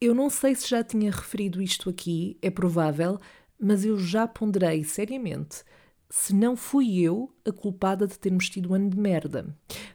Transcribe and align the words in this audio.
Eu 0.00 0.14
não 0.14 0.28
sei 0.28 0.54
se 0.54 0.68
já 0.68 0.84
tinha 0.84 1.10
referido 1.10 1.62
isto 1.62 1.88
aqui, 1.88 2.36
é 2.42 2.50
provável, 2.50 3.18
mas 3.58 3.84
eu 3.84 3.98
já 3.98 4.26
ponderei 4.26 4.84
seriamente 4.84 5.64
se 6.08 6.34
não 6.34 6.56
fui 6.56 7.00
eu 7.00 7.32
a 7.44 7.52
culpada 7.52 8.06
de 8.06 8.18
termos 8.18 8.48
tido 8.48 8.70
um 8.70 8.74
ano 8.74 8.90
de 8.90 8.98
merda. 8.98 9.46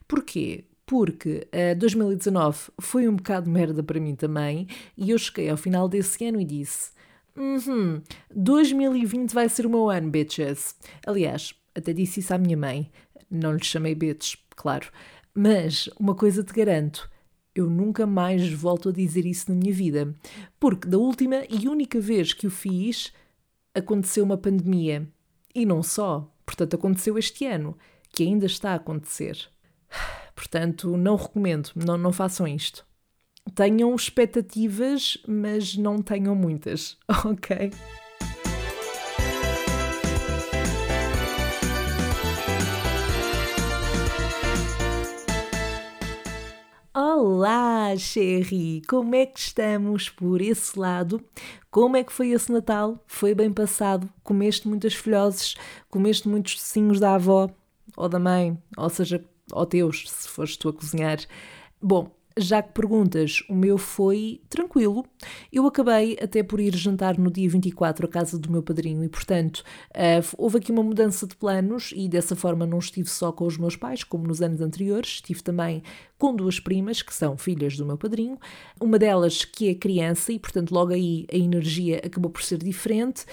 Porquê? 0.08 0.66
Porque 0.86 1.48
uh, 1.54 1.78
2019 1.78 2.72
foi 2.82 3.08
um 3.08 3.16
bocado 3.16 3.50
merda 3.50 3.82
para 3.82 4.00
mim 4.00 4.16
também 4.16 4.68
e 4.98 5.12
eu 5.12 5.18
cheguei 5.18 5.50
ao 5.50 5.58
final 5.58 5.88
desse 5.88 6.26
ano 6.26 6.42
e 6.42 6.46
disse: 6.46 6.92
Uhum, 7.36 8.02
2020 8.36 9.34
vai 9.34 9.48
ser 9.48 9.66
o 9.66 9.70
meu 9.70 9.90
ano, 9.90 10.10
bitches. 10.10 10.76
Aliás, 11.06 11.56
até 11.74 11.94
disse 11.94 12.20
isso 12.20 12.34
à 12.34 12.38
minha 12.38 12.58
mãe. 12.58 12.92
Não 13.30 13.54
lhe 13.54 13.64
chamei 13.64 13.96
bitch, 13.96 14.36
claro. 14.56 14.90
Mas 15.34 15.88
uma 15.98 16.14
coisa 16.14 16.44
te 16.44 16.52
garanto: 16.52 17.10
eu 17.54 17.70
nunca 17.70 18.06
mais 18.06 18.52
volto 18.52 18.90
a 18.90 18.92
dizer 18.92 19.26
isso 19.26 19.50
na 19.50 19.56
minha 19.56 19.74
vida. 19.74 20.14
Porque 20.60 20.88
da 20.88 20.98
última 20.98 21.44
e 21.50 21.68
única 21.68 22.00
vez 22.00 22.34
que 22.34 22.48
o 22.48 22.52
fiz, 22.52 23.14
aconteceu 23.74 24.24
uma 24.24 24.38
pandemia. 24.38 25.08
E 25.54 25.66
não 25.66 25.84
só. 25.84 26.32
Portanto, 26.46 26.76
aconteceu 26.76 27.18
este 27.18 27.46
ano, 27.46 27.78
que 28.10 28.24
ainda 28.24 28.46
está 28.46 28.72
a 28.72 28.76
acontecer. 28.76 29.38
Portanto, 30.36 30.98
não 30.98 31.16
recomendo, 31.16 31.72
não, 31.76 31.98
não 31.98 32.12
façam 32.12 32.48
isto. 32.48 32.86
Tenham 33.56 33.94
expectativas, 33.96 35.18
mas 35.28 35.76
não 35.76 36.02
tenham 36.02 36.36
muitas, 36.36 36.98
ok? 37.26 37.72
Olá, 47.24 47.96
Sherry! 47.96 48.82
Como 48.90 49.14
é 49.14 49.28
que 49.28 49.38
estamos 49.38 50.10
por 50.10 50.42
esse 50.42 50.78
lado? 50.78 51.24
Como 51.70 51.96
é 51.96 52.04
que 52.04 52.12
foi 52.12 52.30
esse 52.32 52.52
Natal? 52.52 52.98
Foi 53.06 53.36
bem 53.36 53.54
passado? 53.54 54.10
Comeste 54.24 54.68
muitas 54.68 54.96
folhoses? 54.96 55.54
Comeste 55.88 56.28
muitos 56.28 56.56
docinhos 56.56 57.00
da 57.00 57.14
avó? 57.14 57.48
Ou 57.96 58.10
da 58.10 58.18
mãe? 58.18 58.58
Ou 58.76 58.90
seja, 58.90 59.24
ou 59.52 59.68
teus, 59.68 60.10
se 60.10 60.28
fores 60.30 60.58
tu 60.58 60.70
a 60.70 60.74
cozinhar? 60.74 61.20
Bom, 61.80 62.10
já 62.38 62.62
que 62.62 62.74
perguntas, 62.74 63.44
o 63.50 63.56
meu 63.56 63.78
foi 63.78 64.42
tranquilo. 64.50 65.06
Eu 65.52 65.66
acabei 65.68 66.18
até 66.22 66.42
por 66.44 66.60
ir 66.60 66.76
jantar 66.76 67.18
no 67.18 67.30
dia 67.30 67.50
24 67.50 68.06
à 68.06 68.10
casa 68.10 68.40
do 68.40 68.52
meu 68.52 68.64
padrinho 68.64 69.04
e, 69.04 69.10
portanto, 69.10 69.64
uh, 69.90 70.36
houve 70.38 70.58
aqui 70.58 70.72
uma 70.72 70.84
mudança 70.84 71.28
de 71.28 71.36
planos 71.36 71.94
e 71.96 72.08
dessa 72.08 72.36
forma 72.36 72.66
não 72.66 72.80
estive 72.80 73.10
só 73.10 73.32
com 73.32 73.46
os 73.46 73.58
meus 73.58 73.76
pais, 73.76 74.04
como 74.04 74.28
nos 74.28 74.42
anos 74.42 74.62
anteriores, 74.62 75.10
estive 75.10 75.44
também 75.44 75.84
com 76.18 76.36
duas 76.36 76.60
primas, 76.60 77.02
que 77.02 77.14
são 77.14 77.36
filhas 77.36 77.76
do 77.76 77.86
meu 77.86 77.98
padrinho, 77.98 78.38
uma 78.80 79.00
delas 79.00 79.44
que 79.44 79.70
é 79.70 79.74
criança 79.74 80.32
e, 80.32 80.38
portanto, 80.38 80.72
logo 80.72 80.94
aí 80.94 81.26
a 81.32 81.36
energia 81.36 82.00
acabou 82.06 82.30
por 82.30 82.44
ser 82.44 82.60
diferente. 82.60 83.26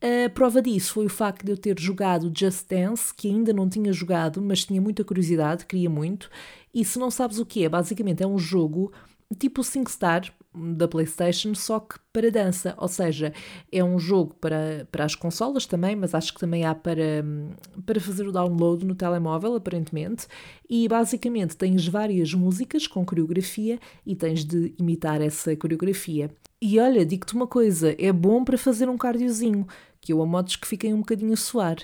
A 0.00 0.30
prova 0.30 0.62
disso 0.62 0.92
foi 0.92 1.06
o 1.06 1.10
facto 1.10 1.44
de 1.44 1.52
eu 1.52 1.56
ter 1.56 1.78
jogado 1.78 2.32
Just 2.36 2.68
Dance, 2.68 3.12
que 3.12 3.28
ainda 3.28 3.52
não 3.52 3.68
tinha 3.68 3.92
jogado, 3.92 4.40
mas 4.40 4.64
tinha 4.64 4.80
muita 4.80 5.02
curiosidade, 5.02 5.66
queria 5.66 5.90
muito. 5.90 6.30
E 6.72 6.84
se 6.84 6.98
não 6.98 7.10
sabes 7.10 7.38
o 7.38 7.46
que 7.46 7.64
é, 7.64 7.68
basicamente 7.68 8.22
é 8.22 8.26
um 8.26 8.38
jogo 8.38 8.92
tipo 9.36 9.62
5 9.62 9.90
Star 9.90 10.32
da 10.54 10.88
PlayStation, 10.88 11.54
só 11.54 11.80
que 11.80 11.96
para 12.12 12.30
dança. 12.30 12.74
Ou 12.78 12.88
seja, 12.88 13.32
é 13.70 13.82
um 13.82 13.98
jogo 13.98 14.34
para, 14.40 14.86
para 14.90 15.04
as 15.04 15.14
consolas 15.14 15.66
também, 15.66 15.94
mas 15.94 16.14
acho 16.14 16.32
que 16.32 16.40
também 16.40 16.64
há 16.64 16.74
para, 16.74 17.24
para 17.84 18.00
fazer 18.00 18.26
o 18.26 18.32
download 18.32 18.84
no 18.84 18.94
telemóvel, 18.94 19.54
aparentemente. 19.54 20.26
E 20.68 20.88
basicamente 20.88 21.56
tens 21.56 21.86
várias 21.86 22.32
músicas 22.34 22.86
com 22.86 23.04
coreografia 23.04 23.78
e 24.06 24.16
tens 24.16 24.44
de 24.44 24.74
imitar 24.78 25.20
essa 25.20 25.54
coreografia. 25.56 26.30
E 26.60 26.80
olha, 26.80 27.06
digo-te 27.06 27.34
uma 27.34 27.46
coisa: 27.46 27.94
é 27.98 28.12
bom 28.12 28.42
para 28.42 28.58
fazer 28.58 28.88
um 28.88 28.96
cardiozinho 28.96 29.66
que 30.08 30.12
eu 30.14 30.22
a 30.22 30.26
modos 30.26 30.56
que 30.56 30.66
fiquem 30.66 30.94
um 30.94 31.00
bocadinho 31.00 31.34
a 31.34 31.36
suar. 31.36 31.76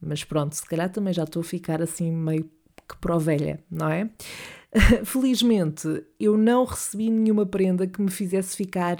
Mas 0.00 0.24
pronto, 0.24 0.54
se 0.54 0.64
calhar 0.64 0.90
também 0.90 1.12
já 1.12 1.24
estou 1.24 1.40
a 1.40 1.44
ficar 1.44 1.82
assim 1.82 2.10
meio 2.10 2.44
que 2.88 2.96
pró-velha, 2.98 3.60
não 3.70 3.90
é? 3.90 4.08
Felizmente, 5.04 5.86
eu 6.18 6.38
não 6.38 6.64
recebi 6.64 7.10
nenhuma 7.10 7.44
prenda 7.44 7.86
que 7.86 8.00
me 8.00 8.10
fizesse 8.10 8.56
ficar, 8.56 8.96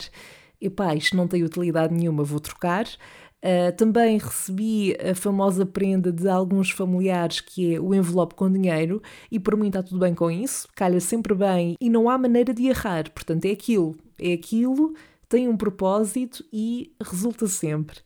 epá, 0.61 0.95
isto 0.95 1.17
não 1.17 1.27
tem 1.27 1.43
utilidade 1.43 1.95
nenhuma, 1.95 2.23
vou 2.23 2.39
trocar. 2.39 2.87
Uh, 3.43 3.75
também 3.79 4.19
recebi 4.19 4.95
a 4.99 5.15
famosa 5.15 5.65
prenda 5.65 6.13
de 6.13 6.29
alguns 6.29 6.71
familiares 6.71 7.41
que 7.41 7.75
é 7.75 7.81
o 7.81 7.95
envelope 7.95 8.35
com 8.35 8.51
dinheiro 8.51 9.01
e 9.31 9.39
por 9.39 9.57
mim 9.57 9.69
está 9.69 9.83
tudo 9.83 10.01
bem 10.01 10.15
com 10.15 10.31
isso, 10.31 10.67
calha 10.75 11.01
sempre 11.01 11.35
bem 11.35 11.77
e 11.81 11.89
não 11.89 12.11
há 12.11 12.19
maneira 12.19 12.53
de 12.53 12.67
errar, 12.67 13.11
portanto 13.11 13.45
é 13.45 13.53
aquilo, 13.53 13.97
é 14.19 14.33
aquilo, 14.33 14.95
tem 15.29 15.49
um 15.49 15.57
propósito 15.57 16.45
e 16.53 16.93
resulta 17.01 17.47
sempre. 17.47 17.99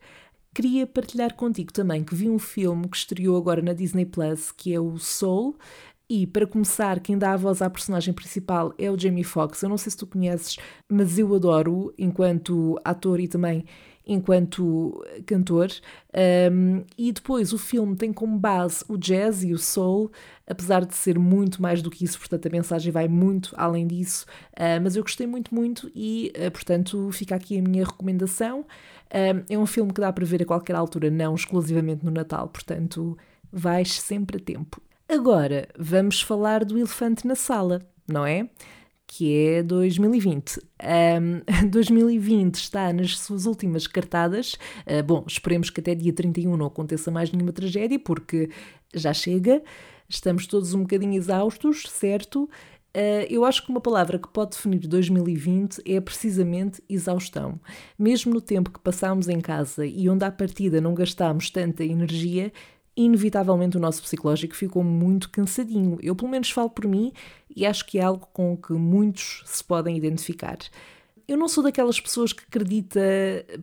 Queria 0.53 0.85
partilhar 0.85 1.35
contigo 1.35 1.73
também 1.73 2.03
que 2.03 2.15
vi 2.15 2.29
um 2.29 2.39
filme 2.39 2.89
que 2.89 2.97
estreou 2.97 3.37
agora 3.37 3.63
na 3.63 3.73
Disney 3.73 4.05
Plus, 4.05 4.51
que 4.51 4.75
é 4.75 4.81
o 4.81 4.99
Soul. 4.99 5.57
E 6.09 6.27
para 6.27 6.45
começar, 6.45 6.99
quem 6.99 7.17
dá 7.17 7.33
a 7.33 7.37
voz 7.37 7.63
à 7.63 7.71
personagem 7.71 8.13
principal 8.13 8.75
é 8.77 8.91
o 8.91 8.99
Jamie 8.99 9.23
Foxx. 9.23 9.63
Eu 9.63 9.69
não 9.69 9.79
sei 9.79 9.93
se 9.93 9.97
tu 9.97 10.09
conheces, 10.09 10.57
mas 10.91 11.21
eu 11.21 11.33
adoro 11.33 11.95
enquanto 11.97 12.81
ator 12.85 13.21
e 13.21 13.29
também 13.29 13.65
enquanto 14.13 15.05
cantor. 15.25 15.69
Um, 16.53 16.85
e 16.99 17.13
depois 17.13 17.53
o 17.53 17.59
filme 17.59 17.97
tem 17.97 18.13
como 18.13 18.39
base 18.39 18.85
o 18.89 18.99
jazz 18.99 19.45
e 19.45 19.53
o 19.53 19.59
soul, 19.59 20.11
apesar 20.47 20.85
de 20.85 20.95
ser 20.97 21.19
muito 21.19 21.63
mais 21.63 21.81
do 21.81 21.91
que 21.91 22.05
isso, 22.05 22.19
portanto 22.19 22.47
a 22.47 22.51
mensagem 22.51 22.91
vai 22.91 23.07
muito 23.07 23.55
além 23.57 23.87
disso. 23.87 24.27
Uh, 24.53 24.83
mas 24.83 24.97
eu 24.97 25.03
gostei 25.03 25.27
muito, 25.27 25.55
muito 25.55 25.91
e, 25.95 26.33
uh, 26.37 26.51
portanto, 26.51 27.11
fica 27.13 27.37
aqui 27.37 27.59
a 27.59 27.63
minha 27.63 27.85
recomendação. 27.85 28.67
Um, 29.13 29.45
é 29.49 29.59
um 29.59 29.67
filme 29.67 29.93
que 29.93 30.01
dá 30.01 30.13
para 30.13 30.25
ver 30.25 30.43
a 30.43 30.47
qualquer 30.47 30.75
altura, 30.75 31.11
não 31.11 31.35
exclusivamente 31.35 32.05
no 32.05 32.11
Natal, 32.11 32.49
portanto, 32.49 33.17
vais 33.53 34.01
sempre 34.01 34.39
a 34.39 34.41
tempo. 34.41 34.81
Agora, 35.09 35.69
vamos 35.79 36.21
falar 36.21 36.65
do 36.65 36.79
elefante 36.79 37.27
na 37.27 37.35
sala, 37.35 37.83
não 38.07 38.25
é? 38.25 38.49
Que 39.13 39.37
é 39.37 39.63
2020. 39.65 40.61
Um, 40.61 41.69
2020 41.69 42.55
está 42.55 42.93
nas 42.93 43.19
suas 43.19 43.45
últimas 43.45 43.89
cartadas. 43.89 44.55
Uh, 44.87 45.03
bom, 45.05 45.25
esperemos 45.27 45.69
que 45.69 45.81
até 45.81 45.97
dia 45.97 46.13
31 46.13 46.57
não 46.57 46.67
aconteça 46.67 47.11
mais 47.11 47.33
nenhuma 47.33 47.53
tragédia, 47.53 47.99
porque 47.99 48.51
já 48.95 49.13
chega. 49.13 49.65
Estamos 50.09 50.47
todos 50.47 50.75
um 50.75 50.83
bocadinho 50.83 51.17
exaustos, 51.17 51.83
certo? 51.89 52.45
Uh, 52.97 53.27
eu 53.29 53.45
acho 53.45 53.65
que 53.65 53.71
uma 53.71 53.81
palavra 53.81 54.17
que 54.17 54.29
pode 54.29 54.53
definir 54.53 54.87
2020 54.87 55.83
é 55.85 56.01
precisamente 56.01 56.81
exaustão. 56.89 57.61
Mesmo 57.99 58.33
no 58.33 58.41
tempo 58.41 58.71
que 58.71 58.79
passámos 58.79 59.29
em 59.29 59.41
casa 59.41 59.85
e 59.85 60.09
onde 60.09 60.25
à 60.25 60.31
partida 60.31 60.81
não 60.81 60.95
gastámos 60.95 61.51
tanta 61.51 61.85
energia, 61.85 62.53
inevitavelmente 63.05 63.77
o 63.77 63.81
nosso 63.81 64.03
psicológico 64.03 64.55
ficou 64.55 64.83
muito 64.83 65.31
cansadinho. 65.31 65.99
Eu, 66.03 66.15
pelo 66.17 66.31
menos, 66.31 66.51
falo 66.51 66.71
por 66.71 66.87
mim 66.87 67.13
e 67.55 67.67
acho 67.67 67.87
que 67.87 67.99
é 67.99 68.03
algo 68.03 68.29
com 68.33 68.57
que 68.57 68.73
muitos 68.73 69.43
se 69.47 69.63
podem 69.63 69.97
identificar. 69.97 70.59
Eu 71.27 71.37
não 71.37 71.49
sou 71.49 71.63
daquelas 71.63 72.01
pessoas 72.01 72.33
que 72.33 72.43
acredita 72.43 73.01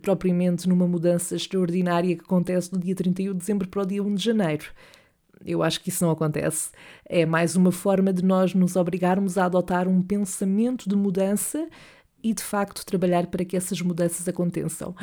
propriamente 0.01 0.69
numa 0.69 0.87
mudança 0.87 1.35
extraordinária 1.35 2.15
que 2.15 2.23
acontece 2.23 2.71
do 2.71 2.79
dia 2.79 2.95
31 2.95 3.33
de 3.33 3.39
dezembro 3.39 3.67
para 3.67 3.83
o 3.83 3.85
dia 3.85 4.01
1 4.01 4.15
de 4.15 4.23
janeiro. 4.23 4.65
Eu 5.45 5.61
acho 5.61 5.81
que 5.81 5.89
isso 5.89 6.03
não 6.03 6.11
acontece. 6.11 6.71
É 7.05 7.25
mais 7.25 7.55
uma 7.55 7.71
forma 7.71 8.13
de 8.13 8.23
nós 8.23 8.53
nos 8.53 8.75
obrigarmos 8.75 9.37
a 9.37 9.45
adotar 9.45 9.87
um 9.87 10.01
pensamento 10.01 10.87
de 10.89 10.95
mudança 10.95 11.67
e, 12.23 12.33
de 12.33 12.41
facto, 12.41 12.85
trabalhar 12.85 13.27
para 13.27 13.45
que 13.45 13.55
essas 13.57 13.81
mudanças 13.81 14.27
aconteçam. 14.27 14.95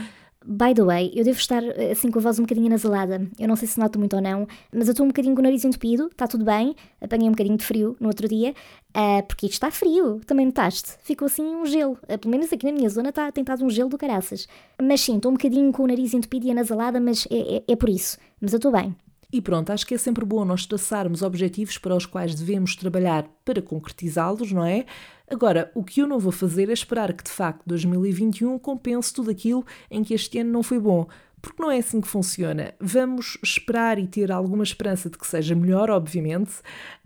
By 0.46 0.74
the 0.74 0.84
way, 0.84 1.10
eu 1.14 1.24
devo 1.24 1.38
estar 1.38 1.62
assim 1.90 2.10
com 2.10 2.18
a 2.18 2.22
voz 2.22 2.38
um 2.38 2.42
bocadinho 2.42 2.68
nasalada. 2.68 3.26
Eu 3.38 3.48
não 3.48 3.56
sei 3.56 3.66
se 3.66 3.80
noto 3.80 3.98
muito 3.98 4.14
ou 4.14 4.20
não, 4.20 4.46
mas 4.70 4.88
eu 4.88 4.92
estou 4.92 5.06
um 5.06 5.08
bocadinho 5.08 5.34
com 5.34 5.40
o 5.40 5.42
nariz 5.42 5.64
entupido, 5.64 6.08
está 6.08 6.26
tudo 6.26 6.44
bem. 6.44 6.76
Apanhei 7.00 7.26
um 7.26 7.32
bocadinho 7.32 7.56
de 7.56 7.64
frio 7.64 7.96
no 7.98 8.08
outro 8.08 8.28
dia, 8.28 8.50
uh, 8.50 9.26
porque 9.26 9.46
isto 9.46 9.54
está 9.54 9.70
frio, 9.70 10.20
também 10.26 10.44
notaste? 10.44 10.96
Ficou 11.02 11.24
assim 11.26 11.42
um 11.42 11.64
gelo. 11.64 11.98
Uh, 12.02 12.18
pelo 12.18 12.30
menos 12.30 12.52
aqui 12.52 12.66
na 12.66 12.72
minha 12.72 12.90
zona 12.90 13.08
está 13.08 13.32
tentado 13.32 13.64
um 13.64 13.70
gelo 13.70 13.88
do 13.88 13.96
caraças. 13.96 14.46
Mas 14.82 15.00
sim, 15.00 15.16
estou 15.16 15.30
um 15.30 15.34
bocadinho 15.34 15.72
com 15.72 15.84
o 15.84 15.86
nariz 15.86 16.12
entupido 16.12 16.46
e 16.46 16.50
anasalada, 16.50 17.00
mas 17.00 17.26
é, 17.30 17.56
é, 17.56 17.64
é 17.66 17.76
por 17.76 17.88
isso. 17.88 18.18
Mas 18.38 18.52
eu 18.52 18.58
estou 18.58 18.70
bem. 18.70 18.94
E 19.32 19.40
pronto, 19.40 19.70
acho 19.70 19.86
que 19.86 19.94
é 19.94 19.98
sempre 19.98 20.24
bom 20.24 20.44
nós 20.44 20.66
traçarmos 20.66 21.22
objetivos 21.22 21.78
para 21.78 21.96
os 21.96 22.06
quais 22.06 22.34
devemos 22.34 22.76
trabalhar 22.76 23.26
para 23.44 23.60
concretizá-los, 23.60 24.52
não 24.52 24.64
é? 24.64 24.86
Agora, 25.28 25.70
o 25.74 25.82
que 25.82 26.00
eu 26.00 26.06
não 26.06 26.18
vou 26.18 26.32
fazer 26.32 26.68
é 26.68 26.72
esperar 26.72 27.12
que 27.12 27.24
de 27.24 27.30
facto 27.30 27.62
2021 27.66 28.58
compense 28.58 29.12
tudo 29.12 29.30
aquilo 29.30 29.64
em 29.90 30.04
que 30.04 30.14
este 30.14 30.38
ano 30.38 30.52
não 30.52 30.62
foi 30.62 30.78
bom, 30.78 31.06
porque 31.44 31.62
não 31.62 31.70
é 31.70 31.78
assim 31.78 32.00
que 32.00 32.08
funciona. 32.08 32.72
Vamos 32.80 33.38
esperar 33.42 33.98
e 33.98 34.06
ter 34.06 34.32
alguma 34.32 34.62
esperança 34.64 35.10
de 35.10 35.18
que 35.18 35.26
seja 35.26 35.54
melhor, 35.54 35.90
obviamente, 35.90 36.52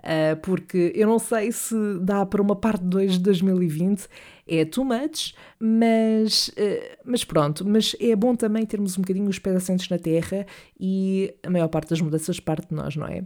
ah, 0.03 0.37
porque 0.43 0.93
eu 0.95 1.09
não 1.09 1.19
sei 1.19 1.51
se 1.51 1.75
dá 2.01 2.25
para 2.25 2.41
uma 2.41 2.55
parte 2.55 2.85
2 2.85 3.13
de 3.13 3.19
2020, 3.19 4.07
é 4.49 4.65
too 4.65 4.85
much, 4.85 5.35
mas, 5.61 6.51
ah, 6.57 6.99
mas 7.05 7.25
pronto, 7.25 7.67
mas 7.67 7.95
é 8.01 8.17
bom 8.17 8.35
também 8.35 8.65
termos 8.65 8.97
um 8.97 9.03
bocadinho 9.03 9.29
os 9.29 9.39
pés 9.39 9.57
assentos 9.57 9.89
na 9.89 9.99
terra 9.99 10.47
e 10.79 11.35
a 11.43 11.51
maior 11.51 11.69
parte 11.69 11.91
das 11.91 12.01
mudanças 12.01 12.41
parte 12.41 12.69
de 12.69 12.75
nós, 12.75 12.97
não 12.97 13.07
é? 13.07 13.25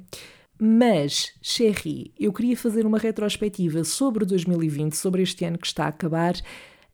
Mas, 0.59 1.33
Sherry, 1.43 2.13
eu 2.19 2.33
queria 2.33 2.57
fazer 2.57 2.87
uma 2.87 2.99
retrospectiva 2.99 3.83
sobre 3.83 4.25
2020, 4.25 4.95
sobre 4.95 5.23
este 5.23 5.45
ano 5.45 5.59
que 5.59 5.67
está 5.67 5.87
a 5.87 5.89
acabar, 5.89 6.35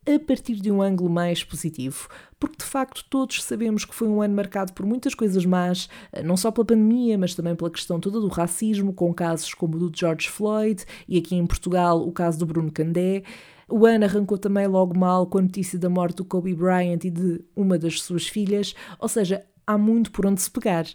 a 0.07 0.19
partir 0.19 0.55
de 0.55 0.73
um 0.73 0.81
ângulo 0.81 1.11
mais 1.11 1.45
positivo, 1.45 2.09
porque 2.41 2.57
de 2.57 2.65
facto 2.65 3.05
todos 3.11 3.43
sabemos 3.43 3.85
que 3.85 3.95
foi 3.95 4.09
um 4.09 4.23
ano 4.23 4.35
marcado 4.35 4.73
por 4.73 4.87
muitas 4.87 5.15
coisas 5.15 5.45
más, 5.45 5.87
eh, 6.13 6.23
não 6.23 6.35
só 6.35 6.51
pela 6.51 6.65
pandemia, 6.65 7.19
mas 7.19 7.35
também 7.35 7.55
pela 7.55 7.71
questão 7.71 8.01
toda 8.01 8.19
do 8.19 8.29
racismo, 8.29 8.93
com 8.95 9.13
casos 9.13 9.53
como 9.53 9.77
o 9.77 9.79
do 9.79 9.93
George 9.95 10.31
Floyd 10.31 10.83
e 11.07 11.19
aqui 11.19 11.37
em 11.37 11.47
Portugal 11.47 12.01
o 12.01 12.11
caso 12.11 12.39
do 12.39 12.47
Bruno 12.47 12.73
Candé. 12.73 13.23
O 13.69 13.85
ano 13.85 14.05
arrancou 14.05 14.38
também 14.38 14.67
logo 14.67 14.99
mal 14.99 15.26
com 15.26 15.38
a 15.38 15.43
notícia 15.43 15.79
da 15.79 15.91
morte 15.91 16.17
do 16.17 16.25
Kobe 16.25 16.55
Bryant 16.55 17.05
e 17.05 17.11
de 17.11 17.44
uma 17.55 17.79
das 17.79 18.00
suas 18.00 18.26
filhas, 18.26 18.75
ou 18.99 19.09
seja, 19.09 19.44
há 19.67 19.76
muito 19.76 20.11
por 20.11 20.25
onde 20.25 20.41
se 20.41 20.50
pegar. 20.50 20.87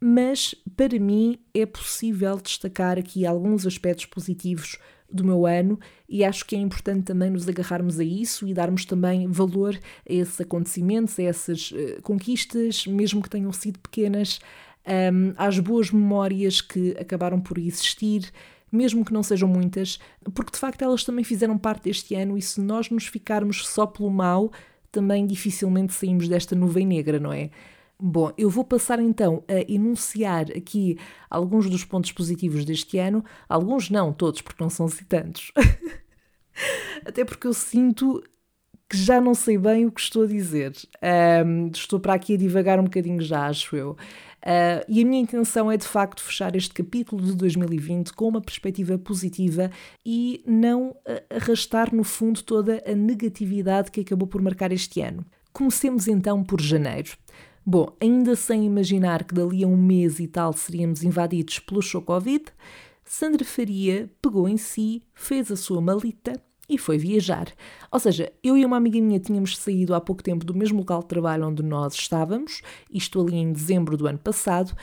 Mas, 0.00 0.54
para 0.76 0.98
mim, 0.98 1.38
é 1.54 1.64
possível 1.64 2.36
destacar 2.36 2.98
aqui 2.98 3.26
alguns 3.26 3.66
aspectos 3.66 4.06
positivos 4.06 4.78
do 5.10 5.24
meu 5.24 5.46
ano 5.46 5.78
e 6.06 6.22
acho 6.22 6.44
que 6.44 6.54
é 6.54 6.58
importante 6.58 7.04
também 7.04 7.30
nos 7.30 7.48
agarrarmos 7.48 7.98
a 7.98 8.04
isso 8.04 8.46
e 8.46 8.52
darmos 8.52 8.84
também 8.84 9.26
valor 9.26 9.74
a 10.08 10.12
esses 10.12 10.38
acontecimentos, 10.40 11.18
a 11.18 11.22
essas 11.22 11.70
uh, 11.70 12.02
conquistas, 12.02 12.86
mesmo 12.86 13.22
que 13.22 13.30
tenham 13.30 13.52
sido 13.52 13.78
pequenas, 13.78 14.38
um, 14.86 15.32
às 15.36 15.58
boas 15.58 15.90
memórias 15.90 16.60
que 16.60 16.94
acabaram 16.98 17.40
por 17.40 17.58
existir, 17.58 18.30
mesmo 18.70 19.04
que 19.04 19.12
não 19.12 19.22
sejam 19.22 19.48
muitas, 19.48 19.98
porque 20.34 20.52
de 20.52 20.58
facto 20.58 20.82
elas 20.82 21.04
também 21.04 21.24
fizeram 21.24 21.56
parte 21.58 21.84
deste 21.84 22.14
ano 22.14 22.36
e 22.36 22.42
se 22.42 22.60
nós 22.60 22.90
nos 22.90 23.06
ficarmos 23.06 23.66
só 23.66 23.86
pelo 23.86 24.10
mal, 24.10 24.50
também 24.90 25.26
dificilmente 25.26 25.92
saímos 25.92 26.28
desta 26.28 26.54
nuvem 26.56 26.86
negra, 26.86 27.18
não 27.18 27.32
é? 27.32 27.50
Bom, 28.00 28.32
eu 28.38 28.48
vou 28.48 28.64
passar 28.64 29.00
então 29.00 29.42
a 29.48 29.70
enunciar 29.70 30.46
aqui 30.56 30.96
alguns 31.28 31.68
dos 31.68 31.84
pontos 31.84 32.12
positivos 32.12 32.64
deste 32.64 32.96
ano. 32.96 33.24
Alguns 33.48 33.90
não, 33.90 34.12
todos, 34.12 34.40
porque 34.40 34.62
não 34.62 34.70
são 34.70 34.86
assim 34.86 35.04
tantos. 35.04 35.50
Até 37.04 37.24
porque 37.24 37.48
eu 37.48 37.52
sinto 37.52 38.22
que 38.88 38.96
já 38.96 39.20
não 39.20 39.34
sei 39.34 39.58
bem 39.58 39.84
o 39.84 39.90
que 39.92 40.00
estou 40.00 40.22
a 40.22 40.26
dizer. 40.26 40.72
Um, 41.44 41.68
estou 41.74 41.98
para 41.98 42.14
aqui 42.14 42.34
a 42.34 42.38
divagar 42.38 42.78
um 42.78 42.84
bocadinho 42.84 43.20
já, 43.20 43.46
acho 43.46 43.74
eu. 43.76 43.96
Uh, 44.48 44.80
e 44.88 45.02
a 45.02 45.04
minha 45.04 45.20
intenção 45.20 45.70
é 45.70 45.76
de 45.76 45.86
facto 45.86 46.22
fechar 46.22 46.56
este 46.56 46.72
capítulo 46.72 47.22
de 47.22 47.34
2020 47.34 48.14
com 48.14 48.28
uma 48.28 48.40
perspectiva 48.40 48.96
positiva 48.96 49.70
e 50.06 50.42
não 50.46 50.96
arrastar 51.28 51.94
no 51.94 52.02
fundo 52.02 52.42
toda 52.42 52.82
a 52.86 52.94
negatividade 52.94 53.90
que 53.90 54.00
acabou 54.00 54.26
por 54.26 54.40
marcar 54.40 54.72
este 54.72 55.02
ano. 55.02 55.22
Comecemos 55.52 56.08
então 56.08 56.42
por 56.42 56.62
janeiro. 56.62 57.10
Bom, 57.64 57.94
ainda 58.00 58.34
sem 58.34 58.64
imaginar 58.64 59.24
que 59.24 59.34
dali 59.34 59.62
a 59.62 59.66
um 59.66 59.76
mês 59.76 60.18
e 60.18 60.26
tal 60.26 60.54
seríamos 60.54 61.02
invadidos 61.02 61.58
pelo 61.58 61.82
show 61.82 62.00
Covid, 62.00 62.46
Sandra 63.04 63.44
Faria 63.44 64.10
pegou 64.22 64.48
em 64.48 64.56
si, 64.56 65.02
fez 65.12 65.52
a 65.52 65.56
sua 65.56 65.82
malita 65.82 66.42
e 66.68 66.76
foi 66.76 66.98
viajar. 66.98 67.48
Ou 67.90 67.98
seja, 67.98 68.32
eu 68.42 68.56
e 68.56 68.64
uma 68.64 68.76
amiga 68.76 69.00
minha 69.00 69.18
tínhamos 69.18 69.56
saído 69.56 69.94
há 69.94 70.00
pouco 70.00 70.22
tempo 70.22 70.44
do 70.44 70.54
mesmo 70.54 70.78
local 70.78 71.00
de 71.00 71.08
trabalho 71.08 71.48
onde 71.48 71.62
nós 71.62 71.94
estávamos, 71.94 72.62
isto 72.92 73.20
ali 73.20 73.36
em 73.36 73.52
dezembro 73.52 73.96
do 73.96 74.06
ano 74.06 74.18
passado, 74.18 74.74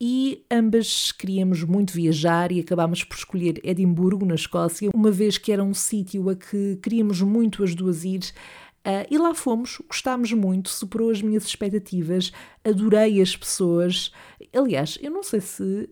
e 0.00 0.44
ambas 0.50 1.12
queríamos 1.12 1.62
muito 1.62 1.92
viajar 1.92 2.50
e 2.50 2.60
acabámos 2.60 3.04
por 3.04 3.16
escolher 3.16 3.60
Edimburgo, 3.62 4.26
na 4.26 4.34
Escócia, 4.34 4.90
uma 4.92 5.10
vez 5.10 5.38
que 5.38 5.52
era 5.52 5.62
um 5.62 5.72
sítio 5.72 6.28
a 6.28 6.34
que 6.34 6.76
queríamos 6.82 7.20
muito 7.22 7.62
as 7.62 7.74
duas 7.74 8.04
ir 8.04 8.20
Uh, 8.86 9.06
e 9.10 9.16
lá 9.16 9.32
fomos, 9.34 9.80
gostámos 9.88 10.30
muito, 10.32 10.68
superou 10.68 11.10
as 11.10 11.22
minhas 11.22 11.46
expectativas, 11.46 12.30
adorei 12.62 13.22
as 13.22 13.34
pessoas. 13.34 14.12
Aliás, 14.54 14.98
eu 15.00 15.10
não 15.10 15.22
sei 15.22 15.40
se. 15.40 15.88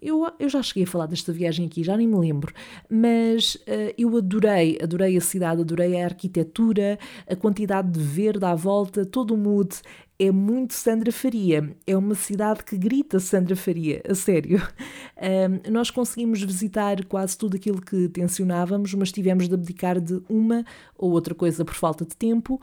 Eu, 0.00 0.24
eu 0.38 0.48
já 0.48 0.62
cheguei 0.62 0.84
a 0.84 0.86
falar 0.86 1.06
desta 1.06 1.32
viagem 1.32 1.66
aqui, 1.66 1.82
já 1.82 1.96
nem 1.96 2.06
me 2.06 2.16
lembro, 2.16 2.54
mas 2.88 3.56
uh, 3.56 3.92
eu 3.98 4.16
adorei, 4.16 4.78
adorei 4.80 5.16
a 5.16 5.20
cidade, 5.20 5.62
adorei 5.62 6.00
a 6.00 6.04
arquitetura, 6.04 7.00
a 7.28 7.34
quantidade 7.34 7.90
de 7.90 8.00
verde 8.00 8.44
à 8.44 8.54
volta, 8.54 9.04
todo 9.04 9.34
o 9.34 9.36
mood 9.36 9.74
é 10.18 10.30
muito 10.30 10.74
Sandra 10.74 11.12
Faria. 11.12 11.76
É 11.86 11.96
uma 11.96 12.14
cidade 12.14 12.64
que 12.64 12.76
grita 12.76 13.20
Sandra 13.20 13.54
Faria, 13.56 14.02
a 14.08 14.14
sério. 14.14 14.60
Um, 15.18 15.72
nós 15.72 15.90
conseguimos 15.90 16.42
visitar 16.42 17.02
quase 17.06 17.38
tudo 17.38 17.56
aquilo 17.56 17.80
que 17.80 18.06
tensionávamos, 18.10 18.92
mas 18.92 19.10
tivemos 19.10 19.48
de 19.48 19.54
abdicar 19.54 19.98
de 19.98 20.22
uma 20.28 20.62
ou 20.94 21.10
outra 21.10 21.34
coisa 21.34 21.64
por 21.64 21.72
falta 21.72 22.04
de 22.04 22.14
tempo. 22.14 22.60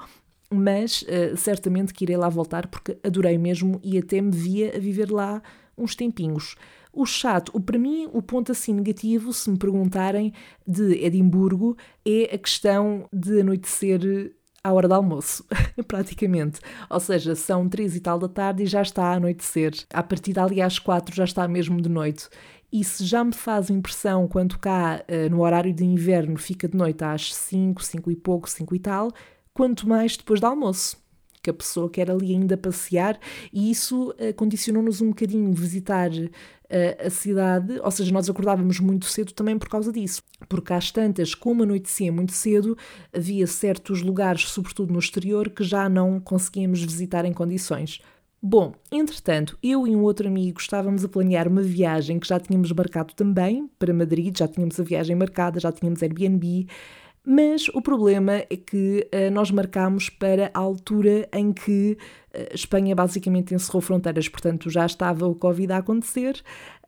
Mas 0.52 1.02
uh, 1.02 1.36
certamente 1.36 1.96
que 1.96 2.06
irei 2.06 2.16
lá 2.16 2.30
voltar 2.30 2.68
porque 2.68 2.96
adorei 3.04 3.40
mesmo 3.40 3.80
e 3.84 3.98
até 3.98 4.22
me 4.22 4.30
via 4.30 4.76
a 4.76 4.80
viver 4.80 5.10
lá 5.10 5.42
uns 5.76 5.96
tempinhos. 5.96 6.56
O 6.92 7.08
chato, 7.08 7.52
o, 7.56 7.60
para 7.60 7.80
mim, 7.80 8.08
o 8.14 8.22
ponto 8.22 8.52
assim 8.52 8.72
negativo, 8.72 9.34
se 9.34 9.50
me 9.50 9.58
perguntarem, 9.58 10.32
de 10.68 11.04
Edimburgo, 11.04 11.76
é 12.06 12.36
a 12.36 12.38
questão 12.38 13.10
de 13.12 13.42
anoitecer 13.42 14.32
à 14.64 14.72
hora 14.72 14.88
do 14.88 14.94
almoço, 14.94 15.46
praticamente. 15.88 16.62
Ou 16.90 17.00
seja, 17.00 17.36
são 17.36 17.68
três 17.68 17.96
e 17.96 18.00
tal 18.00 18.18
da 18.18 18.30
tarde 18.30 18.64
e 18.64 18.66
já 18.66 18.82
está 18.82 19.06
a 19.06 19.16
anoitecer. 19.16 19.74
A 19.94 20.02
partir 20.02 20.34
dali 20.34 20.62
às 20.62 20.80
quatro 20.80 21.14
já 21.16 21.26
está 21.26 21.48
mesmo 21.48 21.82
de 21.82 21.90
noite. 21.90 22.30
E 22.72 22.84
se 22.84 23.06
já 23.06 23.24
me 23.24 23.34
faz 23.34 23.70
impressão 23.70 24.28
quando 24.28 24.58
cá, 24.58 25.04
eh, 25.08 25.30
no 25.30 25.42
horário 25.42 25.74
de 25.74 25.84
inverno, 25.84 26.38
fica 26.38 26.68
de 26.68 26.76
noite 26.76 27.04
às 27.04 27.34
5, 27.36 27.84
5 27.84 28.10
e 28.10 28.16
pouco, 28.16 28.50
5 28.50 28.74
e 28.76 28.80
tal, 28.80 29.12
quanto 29.54 29.88
mais 29.88 30.18
depois 30.18 30.40
do 30.40 30.48
almoço 30.48 31.03
que 31.44 31.50
a 31.50 31.54
pessoa 31.54 31.90
quer 31.90 32.10
ali 32.10 32.34
ainda 32.34 32.56
passear, 32.56 33.20
e 33.52 33.70
isso 33.70 34.12
uh, 34.12 34.34
condicionou-nos 34.36 35.02
um 35.02 35.10
bocadinho 35.10 35.54
visitar 35.54 36.10
uh, 36.10 37.06
a 37.06 37.10
cidade, 37.10 37.80
ou 37.84 37.92
seja, 37.92 38.12
nós 38.14 38.30
acordávamos 38.30 38.80
muito 38.80 39.06
cedo 39.06 39.34
também 39.34 39.60
por 39.60 39.68
causa 39.68 39.92
disso, 39.92 40.24
porque 40.48 40.72
às 40.72 40.90
tantas, 40.90 41.36
como 41.36 41.64
anoitecia 41.64 42.12
muito 42.12 42.32
cedo, 42.32 42.78
havia 43.14 43.46
certos 43.46 44.02
lugares, 44.02 44.50
sobretudo 44.50 44.94
no 44.94 45.00
exterior, 45.00 45.50
que 45.50 45.64
já 45.64 45.90
não 45.90 46.20
conseguíamos 46.20 46.82
visitar 46.82 47.26
em 47.26 47.34
condições. 47.34 48.00
Bom, 48.46 48.74
entretanto, 48.92 49.58
eu 49.64 49.88
e 49.88 49.96
um 49.96 50.02
outro 50.02 50.28
amigo 50.28 50.60
estávamos 50.60 51.06
a 51.06 51.08
planear 51.08 51.48
uma 51.48 51.62
viagem 51.62 52.20
que 52.20 52.28
já 52.28 52.38
tínhamos 52.38 52.72
marcado 52.74 53.14
também 53.14 53.70
para 53.80 53.94
Madrid, 53.94 54.38
já 54.38 54.50
tínhamos 54.50 54.78
a 54.78 54.84
viagem 54.84 55.16
marcada, 55.16 55.62
já 55.62 55.72
tínhamos 55.72 56.04
Airbnb, 56.04 56.68
mas 57.26 57.70
o 57.70 57.82
problema 57.82 58.44
é 58.50 58.58
que 58.58 59.08
uh, 59.14 59.32
nós 59.32 59.50
marcámos 59.50 60.10
para 60.10 60.52
a 60.54 60.60
altura 60.60 61.28
em 61.32 61.54
que 61.54 61.98
uh, 62.34 62.54
Espanha 62.54 62.94
basicamente 62.94 63.54
encerrou 63.54 63.82
fronteiras, 63.82 64.28
portanto 64.28 64.70
já 64.70 64.86
estava 64.86 65.26
o 65.26 65.34
Covid 65.34 65.72
a 65.72 65.78
acontecer. 65.78 66.42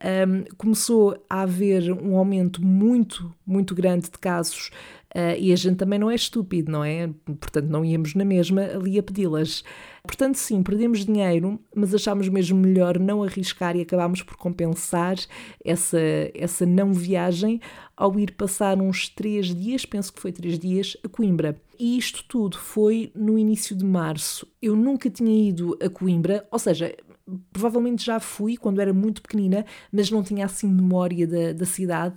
Um, 0.04 0.44
começou 0.58 1.18
a 1.30 1.44
haver 1.44 1.90
um 1.92 2.18
aumento 2.18 2.62
muito, 2.62 3.34
muito 3.48 3.74
grande 3.74 4.12
de 4.12 4.20
casos 4.20 4.72
uh, 5.16 5.40
e 5.40 5.54
a 5.54 5.56
gente 5.56 5.78
também 5.78 5.98
não 5.98 6.12
é 6.12 6.16
estúpido, 6.16 6.72
não 6.72 6.84
é? 6.84 7.10
Portanto, 7.40 7.68
não 7.68 7.86
íamos 7.86 8.14
na 8.14 8.26
mesma 8.26 8.62
ali 8.62 9.00
a 9.00 9.04
pedi-las. 9.04 9.64
Portanto, 10.04 10.36
sim, 10.36 10.62
perdemos 10.62 11.06
dinheiro, 11.06 11.60
mas 11.76 11.96
achámos 11.96 12.28
mesmo 12.30 12.60
melhor 12.60 13.00
não 13.00 13.24
arriscar 13.24 13.76
e 13.76 13.82
acabámos 13.82 14.22
por 14.22 14.36
compensar 14.38 15.16
essa, 15.64 16.00
essa 16.34 16.66
não 16.66 16.94
viagem 16.94 17.60
ao 17.98 18.20
ir 18.20 18.34
passar 18.34 18.80
uns 18.80 19.10
três 19.10 19.48
dias, 19.56 19.86
penso 19.86 20.14
que 20.14 20.22
foi 20.22 20.32
três 20.32 20.60
dias, 20.60 20.96
a 21.04 21.08
Coimbra. 21.08 21.60
E 21.80 21.98
isto 21.98 22.24
tudo 22.28 22.58
foi 22.58 23.12
no 23.16 23.40
início 23.40 23.76
de 23.76 23.84
março. 23.84 24.48
Eu 24.62 24.76
nunca 24.76 25.10
tinha 25.10 25.50
ido 25.50 25.78
a 25.82 25.90
Coimbra, 25.90 26.46
ou 26.52 26.60
seja, 26.60 26.96
provavelmente 27.52 28.06
já 28.06 28.20
fui 28.20 28.58
quando 28.58 28.80
era 28.80 28.94
muito 28.94 29.22
pequenina, 29.22 29.66
mas 29.92 30.12
não 30.12 30.24
tinha 30.24 30.46
assim 30.46 30.68
memória 30.68 31.26
da, 31.28 31.54
da 31.54 31.66
cidade. 31.66 32.16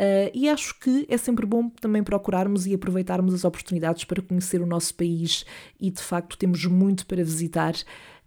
Uh, 0.00 0.30
e 0.32 0.48
acho 0.48 0.78
que 0.78 1.04
é 1.08 1.16
sempre 1.16 1.44
bom 1.44 1.68
também 1.68 2.04
procurarmos 2.04 2.66
e 2.66 2.74
aproveitarmos 2.74 3.34
as 3.34 3.44
oportunidades 3.44 4.04
para 4.04 4.22
conhecer 4.22 4.60
o 4.60 4.66
nosso 4.66 4.94
país 4.94 5.44
e 5.80 5.90
de 5.90 6.00
facto 6.00 6.38
temos 6.38 6.64
muito 6.66 7.04
para 7.04 7.24
visitar. 7.24 7.74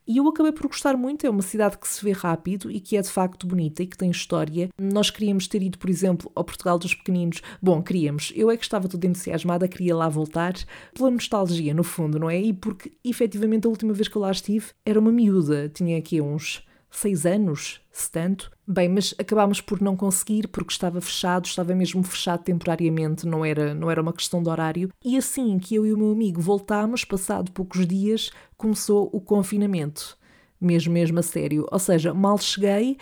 E 0.05 0.17
eu 0.17 0.27
acabei 0.27 0.51
por 0.51 0.67
gostar 0.67 0.97
muito, 0.97 1.25
é 1.25 1.29
uma 1.29 1.41
cidade 1.41 1.77
que 1.77 1.87
se 1.87 2.03
vê 2.03 2.11
rápido 2.11 2.69
e 2.69 2.81
que 2.81 2.97
é 2.97 3.01
de 3.01 3.09
facto 3.09 3.47
bonita 3.47 3.83
e 3.83 3.87
que 3.87 3.95
tem 3.95 4.09
história. 4.09 4.67
Nós 4.77 5.09
queríamos 5.09 5.47
ter 5.47 5.61
ido, 5.61 5.77
por 5.77 5.89
exemplo, 5.89 6.29
ao 6.35 6.43
Portugal 6.43 6.77
dos 6.77 6.93
Pequeninos. 6.93 7.41
Bom, 7.61 7.81
queríamos. 7.81 8.33
Eu 8.35 8.51
é 8.51 8.57
que 8.57 8.63
estava 8.63 8.89
toda 8.89 9.07
entusiasmada, 9.07 9.67
queria 9.67 9.95
lá 9.95 10.09
voltar, 10.09 10.53
pela 10.93 11.11
nostalgia, 11.11 11.73
no 11.73 11.83
fundo, 11.83 12.19
não 12.19 12.29
é? 12.29 12.41
E 12.41 12.51
porque 12.51 12.91
efetivamente 13.05 13.67
a 13.67 13.69
última 13.69 13.93
vez 13.93 14.09
que 14.09 14.15
eu 14.17 14.21
lá 14.21 14.31
estive 14.31 14.71
era 14.85 14.99
uma 14.99 15.11
miúda, 15.11 15.69
tinha 15.69 15.97
aqui 15.97 16.19
uns 16.19 16.61
seis 16.91 17.25
anos, 17.25 17.81
se 17.91 18.11
tanto. 18.11 18.51
Bem, 18.67 18.89
mas 18.89 19.15
acabámos 19.17 19.61
por 19.61 19.81
não 19.81 19.95
conseguir 19.95 20.47
porque 20.49 20.71
estava 20.71 20.99
fechado, 21.01 21.45
estava 21.45 21.73
mesmo 21.73 22.03
fechado 22.03 22.43
temporariamente, 22.43 23.25
não 23.25 23.43
era, 23.43 23.73
não 23.73 23.89
era 23.89 24.01
uma 24.01 24.13
questão 24.13 24.43
de 24.43 24.49
horário. 24.49 24.89
E 25.03 25.17
assim 25.17 25.57
que 25.57 25.73
eu 25.73 25.85
e 25.85 25.93
o 25.93 25.97
meu 25.97 26.11
amigo 26.11 26.41
voltámos, 26.41 27.03
passado 27.03 27.51
poucos 27.51 27.87
dias, 27.87 28.29
começou 28.57 29.09
o 29.11 29.21
confinamento. 29.21 30.17
Mesmo, 30.59 30.93
mesmo 30.93 31.17
a 31.17 31.23
sério. 31.23 31.65
Ou 31.71 31.79
seja, 31.79 32.13
mal 32.13 32.37
cheguei, 32.37 32.97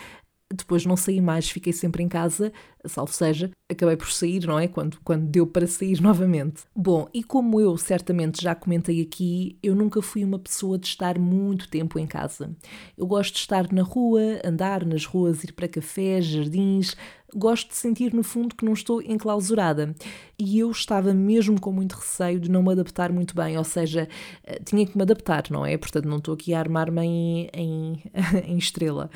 depois 0.54 0.86
não 0.86 0.96
saí 0.96 1.20
mais, 1.22 1.50
fiquei 1.50 1.74
sempre 1.74 2.02
em 2.02 2.08
casa, 2.08 2.52
salvo 2.86 3.12
seja, 3.12 3.52
acabei 3.70 3.96
por 3.96 4.12
sair, 4.12 4.46
não 4.46 4.60
é? 4.60 4.68
Quando, 4.68 5.00
quando 5.04 5.26
deu 5.26 5.46
para 5.46 5.68
sair 5.68 6.00
novamente. 6.02 6.64
Bom, 6.76 7.08
e 7.14 7.24
como 7.24 7.60
eu 7.60 7.78
certamente 7.78 8.42
já 8.42 8.56
comentei 8.56 9.02
aqui, 9.02 9.58
eu 9.62 9.76
nunca 9.76 10.02
fui 10.02 10.24
uma 10.24 10.40
pessoa 10.40 10.78
de 10.78 10.88
estar 10.88 11.20
muito 11.20 11.70
tempo 11.70 12.00
em 12.00 12.08
casa. 12.08 12.56
Eu 12.98 13.06
gosto 13.06 13.34
de 13.34 13.40
estar 13.40 13.72
na 13.72 13.84
rua, 13.84 14.22
andar 14.44 14.86
nas 14.86 15.06
ruas, 15.06 15.44
ir 15.44 15.54
para 15.54 15.68
cafés, 15.68 16.26
jardins, 16.26 16.96
gosto 17.36 17.70
de 17.70 17.76
sentir 17.76 18.14
no 18.14 18.24
fundo 18.24 18.56
que 18.56 18.66
não 18.66 18.74
estou 18.74 19.02
enclausurada. 19.02 19.94
E 20.38 20.60
eu 20.60 20.72
estava 20.72 21.14
mesmo 21.14 21.60
com 21.60 21.72
muito 21.72 21.94
receio 21.94 22.40
de 22.40 22.50
não 22.50 22.64
me 22.64 22.72
adaptar 22.72 23.12
muito 23.12 23.36
bem, 23.36 23.58
ou 23.58 23.64
seja, 23.64 24.08
eh, 24.44 24.60
tinha 24.64 24.86
que 24.86 24.96
me 24.96 25.04
adaptar, 25.04 25.44
não 25.50 25.66
é? 25.66 25.78
Portanto, 25.78 26.08
não 26.08 26.18
estou 26.18 26.34
aqui 26.34 26.54
a 26.54 26.60
armar-me 26.60 27.02
em, 27.02 27.50
em, 27.54 28.04
em, 28.48 28.58
estrela. 28.58 29.10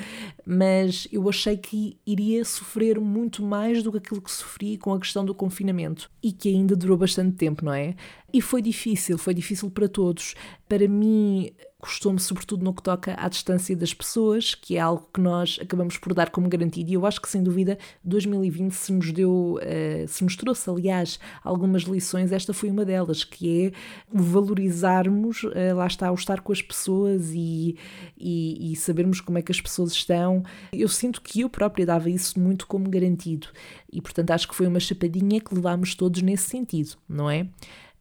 Mas 0.46 1.08
eu 1.10 1.28
achei 1.28 1.56
que 1.56 1.98
iria 2.06 2.44
sofrer 2.44 3.00
muito 3.00 3.42
mais 3.42 3.53
do 3.82 3.92
que 3.92 3.98
aquilo 3.98 4.20
que 4.20 4.30
sofri 4.30 4.76
com 4.76 4.92
a 4.92 4.98
questão 4.98 5.24
do 5.24 5.34
confinamento 5.34 6.10
e 6.22 6.32
que 6.32 6.48
ainda 6.48 6.74
durou 6.76 6.96
bastante 6.96 7.36
tempo, 7.36 7.64
não 7.64 7.72
é? 7.72 7.94
E 8.32 8.40
foi 8.40 8.60
difícil, 8.60 9.16
foi 9.16 9.32
difícil 9.32 9.70
para 9.70 9.88
todos. 9.88 10.34
Para 10.68 10.88
mim, 10.88 11.50
custou-me, 11.84 12.18
sobretudo 12.18 12.64
no 12.64 12.72
que 12.72 12.82
toca 12.82 13.14
à 13.18 13.28
distância 13.28 13.76
das 13.76 13.92
pessoas, 13.92 14.54
que 14.54 14.78
é 14.78 14.80
algo 14.80 15.06
que 15.12 15.20
nós 15.20 15.58
acabamos 15.60 15.98
por 15.98 16.14
dar 16.14 16.30
como 16.30 16.48
garantido. 16.48 16.90
E 16.90 16.94
eu 16.94 17.04
acho 17.04 17.20
que, 17.20 17.28
sem 17.28 17.42
dúvida, 17.42 17.76
2020 18.02 18.72
se 18.72 18.90
nos 18.90 19.12
deu, 19.12 19.58
uh, 19.58 20.08
se 20.08 20.24
nos 20.24 20.34
trouxe, 20.34 20.70
aliás, 20.70 21.20
algumas 21.42 21.82
lições. 21.82 22.32
Esta 22.32 22.54
foi 22.54 22.70
uma 22.70 22.86
delas, 22.86 23.22
que 23.22 23.66
é 23.66 23.72
valorizarmos, 24.10 25.42
uh, 25.42 25.76
lá 25.76 25.86
está, 25.86 26.10
o 26.10 26.14
estar 26.14 26.40
com 26.40 26.52
as 26.52 26.62
pessoas 26.62 27.32
e, 27.34 27.76
e, 28.16 28.72
e 28.72 28.76
sabermos 28.76 29.20
como 29.20 29.36
é 29.36 29.42
que 29.42 29.52
as 29.52 29.60
pessoas 29.60 29.92
estão. 29.92 30.42
Eu 30.72 30.88
sinto 30.88 31.20
que 31.20 31.42
eu 31.42 31.50
própria 31.50 31.84
dava 31.84 32.08
isso 32.08 32.40
muito 32.40 32.66
como 32.66 32.88
garantido. 32.88 33.48
E, 33.92 34.00
portanto, 34.00 34.30
acho 34.30 34.48
que 34.48 34.54
foi 34.54 34.66
uma 34.66 34.80
chapadinha 34.80 35.38
que 35.38 35.54
levámos 35.54 35.94
todos 35.94 36.22
nesse 36.22 36.48
sentido, 36.48 36.96
não 37.06 37.28
é? 37.28 37.46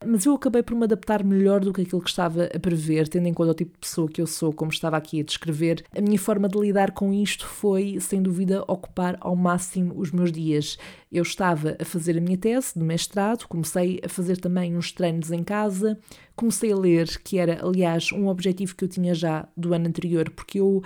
Mas 0.05 0.25
eu 0.25 0.33
acabei 0.33 0.61
por 0.63 0.75
me 0.75 0.83
adaptar 0.83 1.23
melhor 1.23 1.59
do 1.59 1.73
que 1.73 1.81
aquilo 1.81 2.01
que 2.01 2.09
estava 2.09 2.45
a 2.45 2.59
prever, 2.59 3.07
tendo 3.07 3.27
em 3.27 3.33
conta 3.33 3.51
o 3.51 3.55
tipo 3.55 3.73
de 3.73 3.79
pessoa 3.79 4.07
que 4.07 4.21
eu 4.21 4.27
sou, 4.27 4.53
como 4.53 4.71
estava 4.71 4.97
aqui 4.97 5.19
a 5.19 5.23
descrever. 5.23 5.83
A 5.95 6.01
minha 6.01 6.19
forma 6.19 6.47
de 6.47 6.59
lidar 6.59 6.91
com 6.91 7.13
isto 7.13 7.45
foi, 7.45 7.99
sem 7.99 8.21
dúvida, 8.21 8.63
ocupar 8.67 9.17
ao 9.19 9.35
máximo 9.35 9.93
os 9.97 10.11
meus 10.11 10.31
dias. 10.31 10.77
Eu 11.11 11.23
estava 11.23 11.75
a 11.79 11.85
fazer 11.85 12.17
a 12.17 12.21
minha 12.21 12.37
tese 12.37 12.77
de 12.77 12.83
mestrado, 12.83 13.47
comecei 13.47 13.99
a 14.03 14.09
fazer 14.09 14.37
também 14.37 14.75
uns 14.75 14.91
treinos 14.91 15.31
em 15.31 15.43
casa, 15.43 15.97
comecei 16.35 16.71
a 16.71 16.75
ler, 16.75 17.07
que 17.23 17.37
era, 17.37 17.65
aliás, 17.65 18.11
um 18.11 18.27
objetivo 18.27 18.75
que 18.75 18.83
eu 18.83 18.89
tinha 18.89 19.13
já 19.13 19.47
do 19.55 19.73
ano 19.73 19.87
anterior, 19.87 20.29
porque 20.29 20.59
eu 20.59 20.81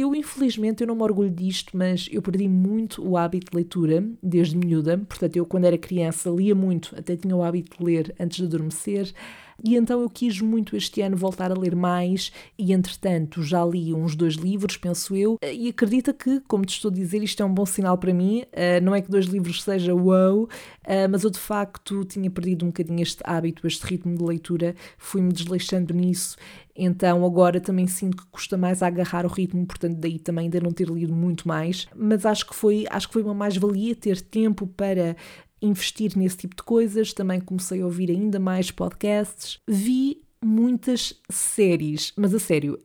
eu, 0.00 0.14
infelizmente, 0.14 0.80
eu 0.80 0.86
não 0.86 0.94
me 0.94 1.02
orgulho 1.02 1.30
disto, 1.30 1.76
mas 1.76 2.08
eu 2.12 2.22
perdi 2.22 2.48
muito 2.48 3.04
o 3.04 3.16
hábito 3.16 3.50
de 3.50 3.56
leitura 3.56 4.04
desde 4.22 4.56
miúda. 4.56 4.96
Portanto, 4.96 5.36
eu, 5.36 5.44
quando 5.44 5.64
era 5.64 5.76
criança, 5.76 6.30
lia 6.30 6.54
muito, 6.54 6.94
até 6.96 7.16
tinha 7.16 7.34
o 7.34 7.42
hábito 7.42 7.76
de 7.76 7.84
ler 7.84 8.14
antes 8.20 8.38
de 8.38 8.44
adormecer. 8.44 9.12
E 9.64 9.76
então 9.76 10.00
eu 10.00 10.08
quis 10.08 10.40
muito 10.40 10.76
este 10.76 11.00
ano 11.02 11.16
voltar 11.16 11.50
a 11.50 11.58
ler 11.58 11.74
mais 11.74 12.32
e, 12.56 12.72
entretanto, 12.72 13.42
já 13.42 13.64
li 13.64 13.92
uns 13.92 14.14
dois 14.14 14.34
livros, 14.34 14.76
penso 14.76 15.16
eu, 15.16 15.36
e 15.42 15.68
acredita 15.68 16.12
que, 16.12 16.40
como 16.46 16.64
te 16.64 16.74
estou 16.74 16.90
a 16.90 16.94
dizer, 16.94 17.22
isto 17.22 17.42
é 17.42 17.46
um 17.46 17.52
bom 17.52 17.66
sinal 17.66 17.98
para 17.98 18.14
mim. 18.14 18.44
Uh, 18.52 18.82
não 18.82 18.94
é 18.94 19.02
que 19.02 19.10
dois 19.10 19.26
livros 19.26 19.62
seja 19.62 19.94
wow, 19.94 20.44
uh, 20.44 20.48
mas 21.10 21.24
eu 21.24 21.30
de 21.30 21.38
facto 21.38 22.04
tinha 22.04 22.30
perdido 22.30 22.64
um 22.64 22.68
bocadinho 22.68 23.02
este 23.02 23.20
hábito, 23.24 23.66
este 23.66 23.84
ritmo 23.84 24.16
de 24.16 24.24
leitura, 24.24 24.76
fui-me 24.96 25.32
desleixando 25.32 25.92
nisso 25.92 26.36
então 26.78 27.24
agora 27.24 27.60
também 27.60 27.88
sinto 27.88 28.18
que 28.18 28.26
custa 28.30 28.56
mais 28.56 28.84
agarrar 28.84 29.26
o 29.26 29.28
ritmo, 29.28 29.66
portanto 29.66 29.96
daí 29.96 30.16
também 30.20 30.44
ainda 30.44 30.60
não 30.60 30.70
ter 30.70 30.88
lido 30.88 31.12
muito 31.12 31.48
mais, 31.48 31.88
mas 31.94 32.24
acho 32.24 32.46
que 32.46 32.54
foi, 32.54 32.86
acho 32.88 33.08
que 33.08 33.14
foi 33.14 33.22
uma 33.24 33.34
mais-valia 33.34 33.96
ter 33.96 34.20
tempo 34.20 34.64
para 34.64 35.16
investir 35.60 36.16
nesse 36.16 36.38
tipo 36.38 36.56
de 36.56 36.62
coisas, 36.62 37.12
também 37.12 37.40
comecei 37.40 37.82
a 37.82 37.84
ouvir 37.84 38.10
ainda 38.10 38.38
mais 38.38 38.70
podcasts, 38.70 39.60
vi 39.66 40.22
muitas 40.42 41.14
séries, 41.30 42.12
mas 42.16 42.34
a 42.34 42.38
sério, 42.38 42.78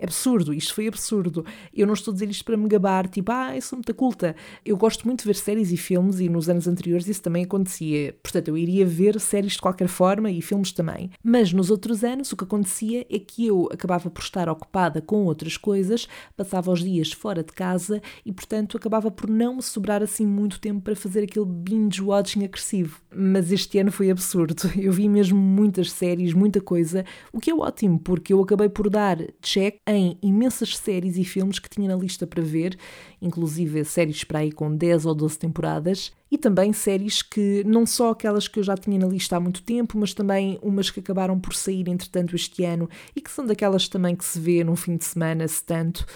absurdo, 0.00 0.52
isto 0.52 0.74
foi 0.74 0.88
absurdo. 0.88 1.44
Eu 1.74 1.86
não 1.86 1.94
estou 1.94 2.12
a 2.12 2.14
dizer 2.14 2.30
isto 2.30 2.44
para 2.44 2.56
me 2.56 2.68
gabar, 2.68 3.08
tipo, 3.08 3.30
ah, 3.32 3.54
eu 3.54 3.62
sou 3.62 3.76
muito 3.76 3.94
culta. 3.94 4.34
Eu 4.64 4.76
gosto 4.76 5.06
muito 5.06 5.20
de 5.20 5.26
ver 5.26 5.34
séries 5.34 5.72
e 5.72 5.76
filmes 5.76 6.20
e 6.20 6.28
nos 6.28 6.48
anos 6.48 6.66
anteriores 6.66 7.06
isso 7.08 7.22
também 7.22 7.44
acontecia. 7.44 8.14
Portanto, 8.22 8.48
eu 8.48 8.56
iria 8.56 8.84
ver 8.86 9.20
séries 9.20 9.52
de 9.52 9.60
qualquer 9.60 9.88
forma 9.88 10.30
e 10.30 10.40
filmes 10.42 10.72
também. 10.72 11.10
Mas 11.22 11.52
nos 11.52 11.70
outros 11.70 12.04
anos 12.04 12.32
o 12.32 12.36
que 12.36 12.44
acontecia 12.44 13.06
é 13.10 13.18
que 13.18 13.46
eu 13.46 13.68
acabava 13.72 14.10
por 14.10 14.22
estar 14.22 14.48
ocupada 14.48 15.00
com 15.00 15.24
outras 15.24 15.56
coisas, 15.56 16.08
passava 16.36 16.70
os 16.70 16.82
dias 16.82 17.12
fora 17.12 17.42
de 17.42 17.52
casa 17.52 18.00
e, 18.24 18.32
portanto, 18.32 18.76
acabava 18.76 19.10
por 19.10 19.28
não 19.28 19.56
me 19.56 19.62
sobrar 19.62 20.02
assim 20.02 20.26
muito 20.26 20.60
tempo 20.60 20.80
para 20.80 20.96
fazer 20.96 21.24
aquele 21.24 21.46
binge-watching 21.46 22.44
agressivo. 22.44 23.00
Mas 23.14 23.52
este 23.52 23.78
ano 23.78 23.92
foi 23.92 24.10
absurdo. 24.10 24.54
Eu 24.76 24.92
vi 24.92 25.08
mesmo 25.08 25.38
muitas 25.38 25.90
séries, 25.90 26.32
muita 26.32 26.60
coisa, 26.60 27.04
o 27.32 27.38
que 27.38 27.50
é 27.50 27.54
ótimo, 27.54 27.98
porque 27.98 28.32
eu 28.32 28.40
acabei 28.40 28.68
por 28.68 28.88
dar 28.88 29.18
check 29.42 29.76
em 29.86 30.16
imensas 30.22 30.76
séries 30.76 31.18
e 31.18 31.24
filmes 31.24 31.58
que 31.58 31.68
tinha 31.68 31.88
na 31.88 31.96
lista 31.96 32.26
para 32.26 32.42
ver, 32.42 32.78
inclusive 33.20 33.84
séries 33.84 34.24
para 34.24 34.38
aí 34.38 34.52
com 34.52 34.74
10 34.74 35.06
ou 35.06 35.14
12 35.14 35.38
temporadas, 35.38 36.12
e 36.30 36.38
também 36.38 36.72
séries 36.72 37.20
que 37.20 37.62
não 37.66 37.84
só 37.84 38.10
aquelas 38.10 38.48
que 38.48 38.58
eu 38.58 38.62
já 38.62 38.74
tinha 38.74 38.98
na 38.98 39.06
lista 39.06 39.36
há 39.36 39.40
muito 39.40 39.62
tempo, 39.62 39.98
mas 39.98 40.14
também 40.14 40.58
umas 40.62 40.90
que 40.90 41.00
acabaram 41.00 41.38
por 41.38 41.54
sair 41.54 41.86
entretanto 41.88 42.34
este 42.34 42.64
ano 42.64 42.88
e 43.14 43.20
que 43.20 43.30
são 43.30 43.44
daquelas 43.44 43.86
também 43.86 44.16
que 44.16 44.24
se 44.24 44.40
vê 44.40 44.64
num 44.64 44.74
fim 44.76 44.96
de 44.96 45.04
semana, 45.04 45.46
se 45.46 45.62
tanto. 45.62 46.06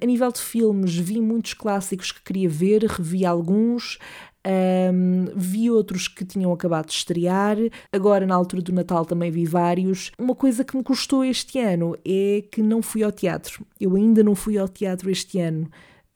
A 0.00 0.06
nível 0.06 0.32
de 0.32 0.40
filmes, 0.40 0.94
vi 0.96 1.20
muitos 1.20 1.52
clássicos 1.52 2.12
que 2.12 2.22
queria 2.22 2.48
ver, 2.48 2.84
revi 2.84 3.26
alguns, 3.26 3.98
um, 4.46 5.24
vi 5.34 5.70
outros 5.70 6.06
que 6.06 6.24
tinham 6.24 6.52
acabado 6.52 6.86
de 6.86 6.92
estrear, 6.92 7.56
agora 7.92 8.26
na 8.26 8.34
altura 8.34 8.62
do 8.62 8.72
Natal 8.72 9.04
também 9.04 9.30
vi 9.30 9.44
vários. 9.44 10.12
Uma 10.18 10.34
coisa 10.34 10.64
que 10.64 10.76
me 10.76 10.84
custou 10.84 11.24
este 11.24 11.58
ano 11.58 11.96
é 12.06 12.44
que 12.50 12.62
não 12.62 12.80
fui 12.80 13.02
ao 13.02 13.10
teatro. 13.10 13.66
Eu 13.80 13.96
ainda 13.96 14.22
não 14.22 14.34
fui 14.34 14.56
ao 14.56 14.68
teatro 14.68 15.10
este 15.10 15.40
ano. 15.40 15.68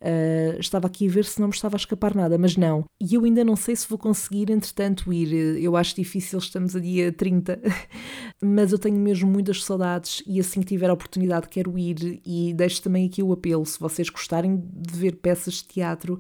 Uh, 0.03 0.59
estava 0.59 0.87
aqui 0.87 1.07
a 1.07 1.11
ver 1.11 1.27
se 1.27 1.39
não 1.39 1.49
me 1.49 1.55
estava 1.55 1.77
a 1.77 1.79
escapar 1.79 2.15
nada, 2.15 2.39
mas 2.39 2.57
não. 2.57 2.85
E 2.99 3.15
eu 3.15 3.25
ainda 3.25 3.45
não 3.45 3.55
sei 3.55 3.77
se 3.77 3.87
vou 3.87 3.99
conseguir, 3.99 4.51
entretanto, 4.51 5.13
ir. 5.13 5.61
Eu 5.63 5.77
acho 5.77 5.95
difícil, 5.95 6.39
estamos 6.39 6.75
a 6.75 6.81
dia 6.81 7.13
30, 7.13 7.61
mas 8.41 8.73
eu 8.73 8.79
tenho 8.79 8.97
mesmo 8.97 9.31
muitas 9.31 9.63
saudades 9.63 10.23
e 10.27 10.41
assim 10.41 10.61
que 10.61 10.67
tiver 10.67 10.89
a 10.89 10.95
oportunidade 10.95 11.49
quero 11.49 11.77
ir. 11.79 12.23
E 12.25 12.55
deixo 12.55 12.81
também 12.81 13.07
aqui 13.07 13.23
o 13.23 13.33
apelo: 13.33 13.67
se 13.67 13.79
vocês 13.79 14.09
gostarem 14.09 14.63
de 14.73 14.99
ver 14.99 15.17
peças 15.17 15.55
de 15.55 15.65
teatro, 15.65 16.19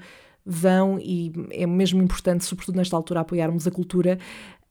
vão 0.50 0.98
e 0.98 1.32
é 1.52 1.64
mesmo 1.64 2.02
importante, 2.02 2.44
sobretudo 2.44 2.76
nesta 2.76 2.96
altura, 2.96 3.20
apoiarmos 3.20 3.68
a 3.68 3.70
cultura. 3.70 4.18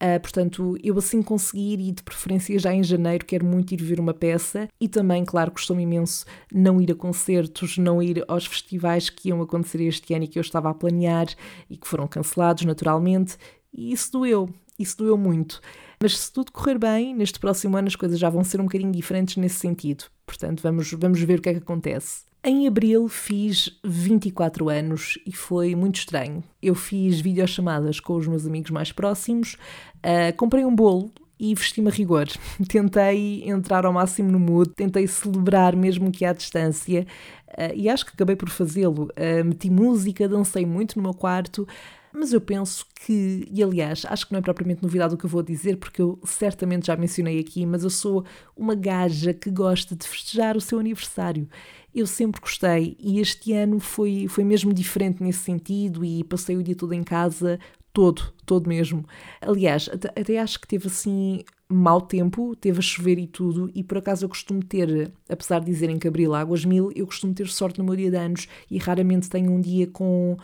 Uh, 0.01 0.19
portanto, 0.21 0.77
eu 0.81 0.97
assim 0.97 1.21
conseguir 1.21 1.79
e 1.79 1.91
de 1.91 2.03
preferência 2.03 2.57
já 2.57 2.73
em 2.73 2.83
janeiro 2.83 3.25
quero 3.25 3.45
muito 3.45 3.73
ir 3.73 3.81
ver 3.81 3.99
uma 3.99 4.13
peça 4.13 4.67
e 4.79 4.87
também, 4.87 5.25
claro, 5.25 5.51
gostou-me 5.51 5.83
imenso 5.83 6.25
não 6.53 6.81
ir 6.81 6.91
a 6.91 6.95
concertos, 6.95 7.77
não 7.77 8.01
ir 8.01 8.23
aos 8.27 8.45
festivais 8.45 9.09
que 9.09 9.29
iam 9.29 9.41
acontecer 9.41 9.81
este 9.81 10.13
ano 10.13 10.23
e 10.23 10.27
que 10.27 10.39
eu 10.39 10.41
estava 10.41 10.69
a 10.69 10.73
planear 10.73 11.27
e 11.69 11.75
que 11.75 11.87
foram 11.87 12.07
cancelados 12.07 12.63
naturalmente 12.63 13.37
e 13.73 13.91
isso 13.91 14.11
doeu, 14.11 14.49
isso 14.77 14.97
doeu 14.97 15.17
muito. 15.17 15.61
Mas 16.01 16.17
se 16.17 16.31
tudo 16.31 16.51
correr 16.51 16.77
bem, 16.77 17.13
neste 17.13 17.39
próximo 17.39 17.75
ano 17.75 17.87
as 17.87 17.95
coisas 17.95 18.17
já 18.17 18.29
vão 18.29 18.43
ser 18.43 18.61
um 18.61 18.65
bocadinho 18.65 18.91
diferentes 18.91 19.35
nesse 19.35 19.55
sentido. 19.55 20.05
Portanto, 20.25 20.61
vamos, 20.61 20.91
vamos 20.93 21.21
ver 21.21 21.39
o 21.39 21.41
que 21.41 21.49
é 21.49 21.53
que 21.53 21.59
acontece. 21.59 22.29
Em 22.41 22.67
abril 22.67 23.09
fiz 23.09 23.77
24 23.83 24.69
anos 24.69 25.19
e 25.25 25.33
foi 25.33 25.75
muito 25.75 25.97
estranho. 25.97 26.41
Eu 26.61 26.73
fiz 26.73 27.19
videochamadas 27.19 27.99
com 27.99 28.15
os 28.15 28.27
meus 28.27 28.45
amigos 28.45 28.71
mais 28.71 28.93
próximos, 28.93 29.57
uh, 29.97 30.35
comprei 30.37 30.63
um 30.63 30.73
bolo 30.73 31.11
e 31.37 31.53
vesti-me 31.53 31.89
a 31.89 31.91
rigor. 31.91 32.27
Tentei 32.69 33.43
entrar 33.45 33.85
ao 33.85 33.91
máximo 33.91 34.31
no 34.31 34.39
mood, 34.39 34.69
tentei 34.69 35.05
celebrar 35.05 35.75
mesmo 35.75 36.11
que 36.11 36.23
à 36.23 36.31
distância 36.31 37.05
uh, 37.49 37.75
e 37.75 37.89
acho 37.89 38.05
que 38.05 38.13
acabei 38.13 38.37
por 38.37 38.49
fazê-lo. 38.49 39.09
Uh, 39.17 39.43
meti 39.43 39.69
música, 39.69 40.27
dancei 40.29 40.65
muito 40.65 40.95
no 40.95 41.03
meu 41.03 41.13
quarto, 41.13 41.67
mas 42.13 42.33
eu 42.33 42.41
penso 42.41 42.85
que, 43.05 43.47
e 43.51 43.63
aliás, 43.63 44.05
acho 44.07 44.27
que 44.27 44.33
não 44.33 44.39
é 44.39 44.41
propriamente 44.41 44.81
novidade 44.83 45.13
o 45.13 45.17
que 45.17 45.25
eu 45.25 45.29
vou 45.29 45.43
dizer, 45.43 45.77
porque 45.77 46.01
eu 46.01 46.19
certamente 46.23 46.87
já 46.87 46.95
mencionei 46.95 47.39
aqui, 47.39 47.65
mas 47.65 47.83
eu 47.83 47.89
sou 47.89 48.25
uma 48.55 48.75
gaja 48.75 49.33
que 49.33 49.49
gosta 49.49 49.95
de 49.95 50.07
festejar 50.07 50.57
o 50.57 50.61
seu 50.61 50.79
aniversário. 50.79 51.47
Eu 51.93 52.05
sempre 52.05 52.41
gostei 52.41 52.95
e 52.99 53.19
este 53.19 53.53
ano 53.53 53.79
foi, 53.79 54.27
foi 54.27 54.43
mesmo 54.43 54.73
diferente 54.73 55.23
nesse 55.23 55.39
sentido 55.39 56.05
e 56.05 56.23
passei 56.23 56.55
o 56.55 56.63
dia 56.63 56.75
todo 56.75 56.93
em 56.93 57.03
casa, 57.03 57.59
todo, 57.93 58.33
todo 58.45 58.67
mesmo. 58.67 59.05
Aliás, 59.41 59.89
até, 59.91 60.07
até 60.19 60.39
acho 60.39 60.59
que 60.59 60.67
teve 60.67 60.87
assim 60.87 61.43
mau 61.67 62.01
tempo, 62.01 62.55
teve 62.55 62.79
a 62.79 62.81
chover 62.81 63.19
e 63.19 63.27
tudo, 63.27 63.69
e 63.75 63.83
por 63.83 63.99
acaso 63.99 64.25
eu 64.25 64.29
costumo 64.29 64.63
ter, 64.63 65.11
apesar 65.29 65.59
de 65.59 65.67
dizerem 65.67 65.99
que 65.99 66.07
abril 66.07 66.33
águas 66.33 66.65
mil, 66.65 66.91
eu 66.95 67.05
costumo 67.05 67.33
ter 67.33 67.47
sorte 67.47 67.77
no 67.77 67.85
meu 67.85 67.95
dia 67.95 68.09
de 68.09 68.17
anos 68.17 68.47
e 68.71 68.79
raramente 68.79 69.29
tenho 69.29 69.51
um 69.51 69.61
dia 69.61 69.85
com 69.85 70.35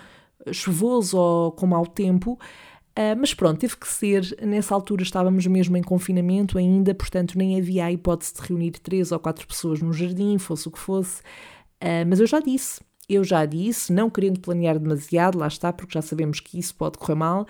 chuvoso 0.52 1.18
ou 1.18 1.52
com 1.52 1.68
mau 1.68 1.86
tempo. 1.86 2.40
Uh, 2.98 3.12
mas 3.20 3.34
pronto, 3.34 3.60
teve 3.60 3.75
que 3.75 3.88
ser. 3.88 4.38
Nessa 4.42 4.74
altura 4.74 5.04
estávamos 5.04 5.46
mesmo 5.48 5.75
em 5.75 5.84
confinamento 5.84 6.58
ainda, 6.58 6.96
portanto 6.96 7.38
nem 7.38 7.60
havia 7.60 7.86
a 7.86 7.92
hipótese 7.92 8.34
de 8.34 8.42
reunir 8.42 8.72
três 8.72 9.12
ou 9.12 9.20
quatro 9.20 9.46
pessoas 9.46 9.82
no 9.82 9.92
jardim, 9.92 10.38
fosse 10.38 10.68
o 10.68 10.72
que 10.72 10.80
fosse. 10.80 11.22
Uh, 11.84 12.08
mas 12.08 12.20
eu 12.20 12.28
já 12.28 12.40
disse, 12.40 12.82
Eu 13.10 13.24
já 13.24 13.46
disse, 13.46 13.92
não 13.92 14.10
querendo 14.10 14.40
planear 14.40 14.80
demasiado, 14.80 15.38
lá 15.38 15.48
está, 15.48 15.74
porque 15.74 15.94
já 15.94 16.02
sabemos 16.02 16.40
que 16.40 16.58
isso 16.58 16.74
pode 16.75 16.98
correr 16.98 17.16
mal, 17.16 17.46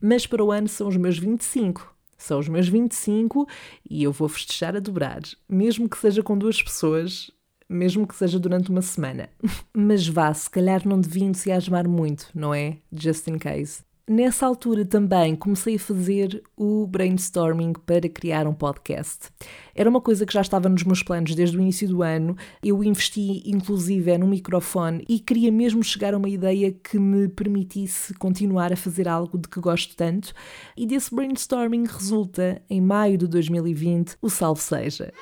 mas 0.00 0.26
para 0.26 0.42
o 0.42 0.50
ano 0.50 0.68
são 0.68 0.88
os 0.88 0.96
meus 0.96 1.18
25. 1.18 1.94
São 2.16 2.38
os 2.38 2.48
meus 2.48 2.66
25 2.68 3.46
e 3.88 4.02
eu 4.02 4.12
vou 4.12 4.28
festejar 4.28 4.74
a 4.74 4.80
dobrar, 4.80 5.20
mesmo 5.48 5.88
que 5.88 5.98
seja 5.98 6.22
com 6.22 6.36
duas 6.38 6.62
pessoas, 6.62 7.30
mesmo 7.68 8.06
que 8.06 8.16
seja 8.16 8.38
durante 8.38 8.70
uma 8.70 8.82
semana. 8.82 9.28
Mas 9.74 10.06
vá, 10.06 10.32
se 10.32 10.48
calhar 10.48 10.86
não 10.86 11.00
devia 11.00 11.24
entusiasmar 11.24 11.88
muito, 11.88 12.28
não 12.34 12.54
é? 12.54 12.78
Just 12.92 13.26
in 13.28 13.38
case. 13.38 13.86
Nessa 14.08 14.46
altura 14.46 14.84
também 14.84 15.34
comecei 15.34 15.74
a 15.74 15.80
fazer 15.80 16.40
o 16.56 16.86
brainstorming 16.86 17.72
para 17.72 18.08
criar 18.08 18.46
um 18.46 18.54
podcast. 18.54 19.30
Era 19.74 19.90
uma 19.90 20.00
coisa 20.00 20.24
que 20.24 20.32
já 20.32 20.40
estava 20.40 20.68
nos 20.68 20.84
meus 20.84 21.02
planos 21.02 21.34
desde 21.34 21.56
o 21.56 21.60
início 21.60 21.88
do 21.88 22.04
ano. 22.04 22.36
Eu 22.62 22.84
investi 22.84 23.42
inclusive 23.44 24.16
num 24.16 24.28
microfone 24.28 25.04
e 25.08 25.18
queria 25.18 25.50
mesmo 25.50 25.82
chegar 25.82 26.14
a 26.14 26.18
uma 26.18 26.28
ideia 26.28 26.70
que 26.70 27.00
me 27.00 27.26
permitisse 27.26 28.14
continuar 28.14 28.72
a 28.72 28.76
fazer 28.76 29.08
algo 29.08 29.36
de 29.38 29.48
que 29.48 29.58
gosto 29.58 29.96
tanto. 29.96 30.32
E 30.76 30.86
desse 30.86 31.12
brainstorming 31.12 31.86
resulta, 31.86 32.62
em 32.70 32.80
maio 32.80 33.18
de 33.18 33.26
2020, 33.26 34.18
o 34.22 34.30
Salve 34.30 34.60
Seja. 34.60 35.12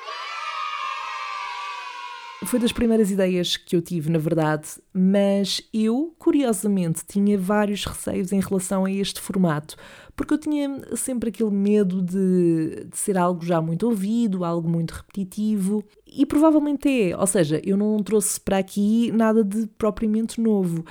Foi 2.45 2.59
das 2.59 2.71
primeiras 2.71 3.09
ideias 3.09 3.57
que 3.57 3.75
eu 3.75 3.81
tive, 3.81 4.09
na 4.09 4.19
verdade, 4.19 4.67
mas 4.93 5.61
eu, 5.73 6.13
curiosamente, 6.19 7.03
tinha 7.05 7.37
vários 7.37 7.85
receios 7.85 8.31
em 8.31 8.39
relação 8.39 8.85
a 8.85 8.91
este 8.91 9.19
formato, 9.19 9.75
porque 10.15 10.33
eu 10.33 10.37
tinha 10.37 10.81
sempre 10.95 11.29
aquele 11.29 11.51
medo 11.51 12.01
de, 12.01 12.85
de 12.85 12.97
ser 12.97 13.17
algo 13.17 13.43
já 13.43 13.59
muito 13.61 13.87
ouvido, 13.87 14.45
algo 14.45 14.69
muito 14.69 14.91
repetitivo, 14.91 15.83
e 16.05 16.25
provavelmente 16.25 16.87
é, 16.87 17.17
ou 17.17 17.27
seja, 17.27 17.59
eu 17.63 17.75
não 17.75 18.01
trouxe 18.03 18.39
para 18.39 18.57
aqui 18.57 19.11
nada 19.11 19.43
de 19.43 19.67
propriamente 19.77 20.39
novo. 20.39 20.85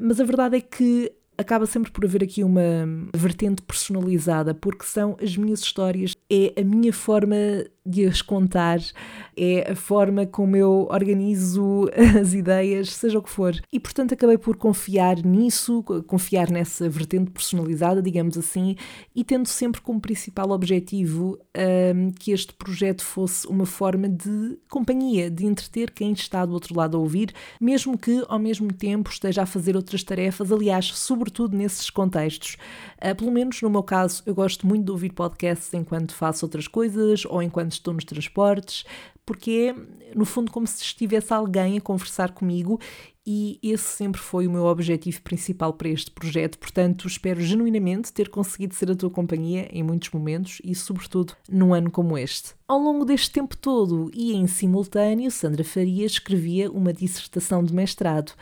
Mas 0.00 0.20
a 0.20 0.24
verdade 0.24 0.56
é 0.56 0.60
que 0.60 1.12
acaba 1.36 1.66
sempre 1.66 1.90
por 1.90 2.04
haver 2.04 2.22
aqui 2.22 2.44
uma 2.44 2.62
vertente 3.14 3.62
personalizada, 3.62 4.54
porque 4.54 4.84
são 4.84 5.16
as 5.20 5.36
minhas 5.36 5.60
histórias, 5.60 6.14
é 6.30 6.60
a 6.60 6.64
minha 6.64 6.92
forma 6.92 7.36
de 7.84 8.06
as 8.06 8.22
contar, 8.22 8.78
é 9.36 9.72
a 9.72 9.76
forma 9.76 10.24
como 10.24 10.56
eu 10.56 10.86
organizo 10.90 11.90
as 12.20 12.32
ideias, 12.32 12.90
seja 12.90 13.18
o 13.18 13.22
que 13.22 13.30
for. 13.30 13.54
E 13.72 13.80
portanto 13.80 14.14
acabei 14.14 14.38
por 14.38 14.56
confiar 14.56 15.16
nisso, 15.24 15.82
confiar 16.06 16.50
nessa 16.50 16.88
vertente 16.88 17.30
personalizada, 17.30 18.00
digamos 18.00 18.38
assim, 18.38 18.76
e 19.14 19.24
tendo 19.24 19.48
sempre 19.48 19.80
como 19.80 20.00
principal 20.00 20.50
objetivo 20.50 21.38
um, 21.96 22.10
que 22.12 22.30
este 22.30 22.52
projeto 22.54 23.04
fosse 23.04 23.46
uma 23.48 23.66
forma 23.66 24.08
de 24.08 24.58
companhia, 24.68 25.30
de 25.30 25.44
entreter 25.44 25.90
quem 25.90 26.12
está 26.12 26.46
do 26.46 26.52
outro 26.52 26.76
lado 26.76 26.96
a 26.96 27.00
ouvir, 27.00 27.32
mesmo 27.60 27.98
que 27.98 28.24
ao 28.28 28.38
mesmo 28.38 28.72
tempo 28.72 29.10
esteja 29.10 29.42
a 29.42 29.46
fazer 29.46 29.74
outras 29.76 30.04
tarefas, 30.04 30.52
aliás, 30.52 30.86
sobretudo 30.86 31.56
nesses 31.56 31.90
contextos. 31.90 32.56
Uh, 32.98 33.14
pelo 33.16 33.32
menos 33.32 33.60
no 33.60 33.70
meu 33.70 33.82
caso, 33.82 34.22
eu 34.24 34.34
gosto 34.34 34.66
muito 34.66 34.84
de 34.84 34.90
ouvir 34.92 35.12
podcasts 35.12 35.72
enquanto 35.74 36.14
faço 36.14 36.44
outras 36.44 36.68
coisas 36.68 37.24
ou 37.26 37.42
enquanto 37.42 37.71
quando 37.72 37.78
estou 37.78 37.94
nos 37.94 38.04
transportes, 38.04 38.84
porque 39.24 39.74
é, 39.74 40.16
no 40.16 40.24
fundo, 40.24 40.50
como 40.50 40.66
se 40.66 40.82
estivesse 40.82 41.32
alguém 41.32 41.78
a 41.78 41.80
conversar 41.80 42.32
comigo 42.32 42.78
e 43.24 43.58
esse 43.62 43.84
sempre 43.84 44.20
foi 44.20 44.48
o 44.48 44.50
meu 44.50 44.64
objetivo 44.64 45.22
principal 45.22 45.72
para 45.72 45.88
este 45.88 46.10
projeto. 46.10 46.58
Portanto, 46.58 47.06
espero 47.06 47.40
genuinamente 47.40 48.12
ter 48.12 48.28
conseguido 48.28 48.74
ser 48.74 48.90
a 48.90 48.96
tua 48.96 49.10
companhia 49.10 49.68
em 49.70 49.82
muitos 49.82 50.10
momentos 50.10 50.60
e, 50.64 50.74
sobretudo, 50.74 51.34
num 51.48 51.72
ano 51.72 51.90
como 51.90 52.18
este. 52.18 52.54
Ao 52.66 52.78
longo 52.78 53.04
deste 53.04 53.30
tempo 53.30 53.56
todo 53.56 54.10
e 54.12 54.34
em 54.34 54.46
simultâneo, 54.48 55.30
Sandra 55.30 55.62
Faria 55.62 56.04
escrevia 56.04 56.70
uma 56.70 56.92
dissertação 56.92 57.62
de 57.62 57.72
mestrado. 57.72 58.32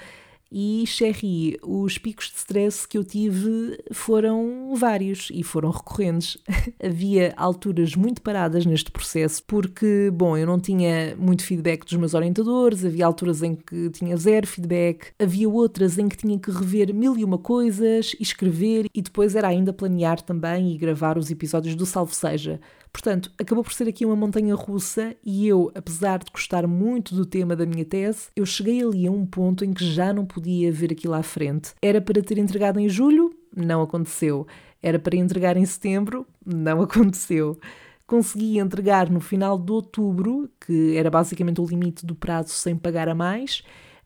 E, 0.52 0.84
Sherry, 0.84 1.56
os 1.62 1.96
picos 1.96 2.30
de 2.30 2.38
stress 2.38 2.86
que 2.86 2.98
eu 2.98 3.04
tive 3.04 3.78
foram 3.92 4.74
vários 4.74 5.28
e 5.32 5.44
foram 5.44 5.70
recorrentes. 5.70 6.36
Havia 6.82 7.32
alturas 7.36 7.94
muito 7.94 8.20
paradas 8.20 8.66
neste 8.66 8.90
processo, 8.90 9.42
porque, 9.46 10.10
bom, 10.12 10.36
eu 10.36 10.46
não 10.46 10.58
tinha 10.58 11.14
muito 11.16 11.44
feedback 11.44 11.84
dos 11.84 11.94
meus 11.94 12.14
orientadores, 12.14 12.84
havia 12.84 13.06
alturas 13.06 13.42
em 13.42 13.54
que 13.54 13.90
tinha 13.90 14.16
zero 14.16 14.46
feedback, 14.46 15.12
havia 15.18 15.48
outras 15.48 15.98
em 15.98 16.08
que 16.08 16.16
tinha 16.16 16.38
que 16.38 16.50
rever 16.50 16.92
mil 16.92 17.16
e 17.16 17.24
uma 17.24 17.38
coisas, 17.38 18.16
escrever 18.18 18.86
e 18.92 19.02
depois 19.02 19.36
era 19.36 19.48
ainda 19.48 19.72
planear 19.72 20.20
também 20.20 20.72
e 20.72 20.78
gravar 20.78 21.16
os 21.16 21.30
episódios 21.30 21.74
do 21.74 21.86
Salve 21.86 22.14
Seja. 22.14 22.60
Portanto, 22.92 23.30
acabou 23.38 23.62
por 23.62 23.72
ser 23.72 23.88
aqui 23.88 24.04
uma 24.04 24.16
montanha 24.16 24.54
russa 24.54 25.14
e 25.24 25.46
eu, 25.46 25.70
apesar 25.74 26.18
de 26.18 26.30
gostar 26.32 26.66
muito 26.66 27.14
do 27.14 27.24
tema 27.24 27.54
da 27.54 27.64
minha 27.64 27.84
tese, 27.84 28.28
eu 28.34 28.44
cheguei 28.44 28.82
ali 28.82 29.06
a 29.06 29.10
um 29.10 29.24
ponto 29.24 29.64
em 29.64 29.72
que 29.72 29.84
já 29.84 30.12
não 30.12 30.26
podia 30.26 30.72
ver 30.72 30.92
aquilo 30.92 31.14
à 31.14 31.22
frente. 31.22 31.72
Era 31.80 32.00
para 32.00 32.22
ter 32.22 32.38
entregado 32.38 32.80
em 32.80 32.88
julho? 32.88 33.34
Não 33.56 33.82
aconteceu. 33.82 34.46
Era 34.82 34.98
para 34.98 35.16
entregar 35.16 35.56
em 35.56 35.64
setembro? 35.64 36.26
Não 36.44 36.82
aconteceu. 36.82 37.58
Consegui 38.06 38.58
entregar 38.58 39.08
no 39.08 39.20
final 39.20 39.56
de 39.56 39.70
outubro, 39.70 40.50
que 40.66 40.96
era 40.96 41.08
basicamente 41.08 41.60
o 41.60 41.64
limite 41.66 42.04
do 42.04 42.14
prazo 42.14 42.50
sem 42.50 42.76
pagar 42.76 43.08
a 43.08 43.14
mais, 43.14 43.62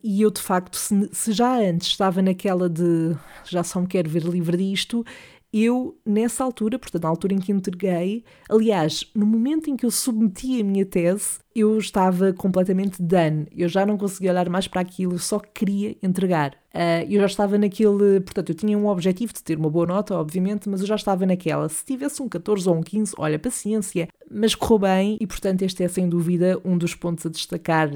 e 0.07 0.21
eu 0.21 0.31
de 0.31 0.43
facto, 0.43 0.77
se, 0.77 1.33
já 1.33 1.59
antes 1.59 1.89
estava 1.89 2.21
naquela 2.21 2.69
de 2.69 3.17
já 3.47 3.65
só 3.65 3.81
me 3.81 3.87
quero 3.87 4.11
ver 4.11 4.23
livre 4.25 4.59
disto, 4.59 5.03
eu, 5.55 5.97
nessa 6.05 6.43
altura, 6.43 6.81
portanto, 6.81 7.05
na 7.05 7.09
altura 7.09 7.35
em 7.35 7.39
que 7.39 7.53
entreguei, 7.53 8.25
aliás, 8.51 9.09
no 9.15 9.25
momento 9.25 9.71
em 9.71 9.77
que 9.77 9.87
eu 9.87 9.91
submeti 9.91 10.61
a 10.61 10.65
minha 10.65 10.85
tese, 10.85 11.39
eu 11.55 11.79
estava 11.79 12.33
completamente 12.33 13.01
done. 13.01 13.47
Eu 13.57 13.69
já 13.69 13.87
não 13.87 13.97
conseguia 13.97 14.33
olhar 14.33 14.49
mais 14.51 14.67
para 14.67 14.81
aquilo, 14.81 15.15
eu 15.15 15.19
só 15.19 15.39
queria 15.39 15.97
entregar. 16.03 16.55
Uh, 16.75 17.07
eu 17.09 17.21
já 17.21 17.27
estava 17.27 17.57
naquele. 17.57 18.21
Portanto, 18.21 18.49
eu 18.49 18.55
tinha 18.57 18.77
um 18.77 18.89
objetivo 18.89 19.33
de 19.33 19.45
ter 19.45 19.57
uma 19.57 19.71
boa 19.71 19.87
nota, 19.87 20.17
obviamente, 20.17 20.69
mas 20.69 20.81
eu 20.81 20.89
já 20.89 20.97
estava 20.97 21.25
naquela. 21.25 21.69
Se 21.69 21.85
tivesse 21.85 22.21
um 22.21 22.29
14 22.29 22.69
ou 22.69 22.75
um 22.75 22.83
15, 22.83 23.15
olha, 23.17 23.39
paciência. 23.39 24.09
Mas 24.29 24.57
correu 24.57 24.81
bem 24.81 25.17
e, 25.21 25.27
portanto, 25.27 25.63
este 25.63 25.85
é 25.85 25.89
sem 25.89 26.09
dúvida 26.09 26.61
um 26.65 26.77
dos 26.77 26.97
pontos 26.97 27.25
a 27.27 27.29
destacar 27.29 27.89
uh, 27.89 27.93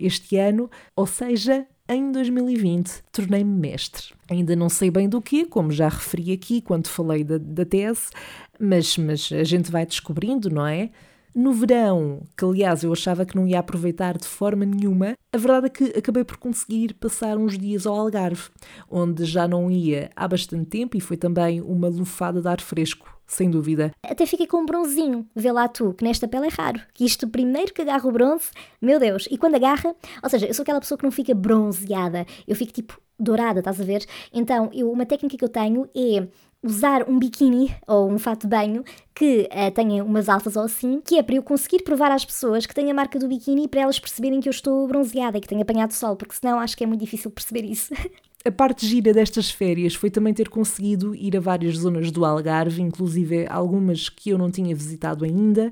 este 0.00 0.36
ano. 0.38 0.68
Ou 0.96 1.06
seja, 1.06 1.64
em 1.88 2.10
2020 2.10 3.02
tornei-me 3.12 3.58
mestre. 3.58 4.14
Ainda 4.28 4.56
não 4.56 4.68
sei 4.68 4.90
bem 4.90 5.08
do 5.08 5.22
que, 5.22 5.44
como 5.44 5.70
já 5.70 5.88
referi 5.88 6.32
aqui 6.32 6.60
quando 6.60 6.88
falei 6.88 7.22
da, 7.22 7.38
da 7.38 7.64
tese, 7.64 8.10
mas, 8.58 8.96
mas 8.98 9.30
a 9.32 9.44
gente 9.44 9.70
vai 9.70 9.86
descobrindo, 9.86 10.50
não 10.50 10.66
é? 10.66 10.90
No 11.34 11.52
verão, 11.52 12.22
que 12.36 12.44
aliás 12.44 12.82
eu 12.82 12.90
achava 12.92 13.26
que 13.26 13.36
não 13.36 13.46
ia 13.46 13.58
aproveitar 13.58 14.16
de 14.16 14.26
forma 14.26 14.64
nenhuma, 14.64 15.14
a 15.32 15.36
verdade 15.36 15.66
é 15.66 15.68
que 15.68 15.84
acabei 15.98 16.24
por 16.24 16.38
conseguir 16.38 16.94
passar 16.94 17.36
uns 17.36 17.58
dias 17.58 17.86
ao 17.86 17.94
Algarve, 17.94 18.48
onde 18.90 19.24
já 19.26 19.46
não 19.46 19.70
ia 19.70 20.10
há 20.16 20.26
bastante 20.26 20.64
tempo 20.64 20.96
e 20.96 21.00
foi 21.00 21.18
também 21.18 21.60
uma 21.60 21.88
lufada 21.88 22.40
de 22.40 22.48
ar 22.48 22.60
fresco 22.60 23.15
sem 23.26 23.50
dúvida. 23.50 23.90
Até 24.02 24.24
fiquei 24.24 24.46
com 24.46 24.58
um 24.58 24.66
bronzinho. 24.66 25.26
Vê 25.34 25.50
lá 25.50 25.68
tu, 25.68 25.94
que 25.94 26.04
nesta 26.04 26.28
pele 26.28 26.46
é 26.46 26.50
raro. 26.50 26.80
Que 26.94 27.04
isto 27.04 27.28
primeiro 27.28 27.72
que 27.72 27.82
agarra 27.82 28.08
o 28.08 28.12
bronze, 28.12 28.50
meu 28.80 28.98
Deus. 28.98 29.26
E 29.30 29.36
quando 29.36 29.56
agarra, 29.56 29.94
ou 30.22 30.30
seja, 30.30 30.46
eu 30.46 30.54
sou 30.54 30.62
aquela 30.62 30.80
pessoa 30.80 30.96
que 30.96 31.04
não 31.04 31.10
fica 31.10 31.34
bronzeada. 31.34 32.24
Eu 32.46 32.54
fico 32.54 32.72
tipo 32.72 33.00
dourada, 33.18 33.60
estás 33.60 33.80
a 33.80 33.84
ver? 33.84 34.04
Então, 34.32 34.70
eu, 34.72 34.90
uma 34.90 35.06
técnica 35.06 35.36
que 35.36 35.44
eu 35.44 35.48
tenho 35.48 35.88
é 35.96 36.28
usar 36.62 37.08
um 37.08 37.18
biquíni 37.18 37.74
ou 37.86 38.10
um 38.10 38.18
fato 38.18 38.42
de 38.42 38.48
banho 38.48 38.84
que 39.14 39.48
uh, 39.52 39.70
tenha 39.72 40.04
umas 40.04 40.28
alças 40.28 40.56
ou 40.56 40.64
assim, 40.64 41.00
que 41.00 41.16
é 41.16 41.22
para 41.22 41.36
eu 41.36 41.42
conseguir 41.42 41.82
provar 41.82 42.10
às 42.10 42.24
pessoas 42.24 42.66
que 42.66 42.74
tem 42.74 42.90
a 42.90 42.94
marca 42.94 43.18
do 43.18 43.28
biquíni 43.28 43.68
para 43.68 43.82
elas 43.82 43.98
perceberem 43.98 44.40
que 44.40 44.48
eu 44.48 44.50
estou 44.50 44.86
bronzeada 44.86 45.38
e 45.38 45.40
que 45.40 45.48
tenho 45.48 45.62
apanhado 45.62 45.92
sol, 45.92 46.16
porque 46.16 46.34
senão 46.34 46.58
acho 46.58 46.76
que 46.76 46.84
é 46.84 46.86
muito 46.86 47.00
difícil 47.00 47.30
perceber 47.30 47.64
isso. 47.64 47.94
A 48.46 48.52
parte 48.52 48.86
gira 48.86 49.12
destas 49.12 49.50
férias 49.50 49.96
foi 49.96 50.08
também 50.08 50.32
ter 50.32 50.48
conseguido 50.48 51.16
ir 51.16 51.36
a 51.36 51.40
várias 51.40 51.78
zonas 51.78 52.12
do 52.12 52.24
Algarve, 52.24 52.80
inclusive 52.80 53.44
algumas 53.48 54.08
que 54.08 54.30
eu 54.30 54.38
não 54.38 54.52
tinha 54.52 54.72
visitado 54.72 55.24
ainda. 55.24 55.68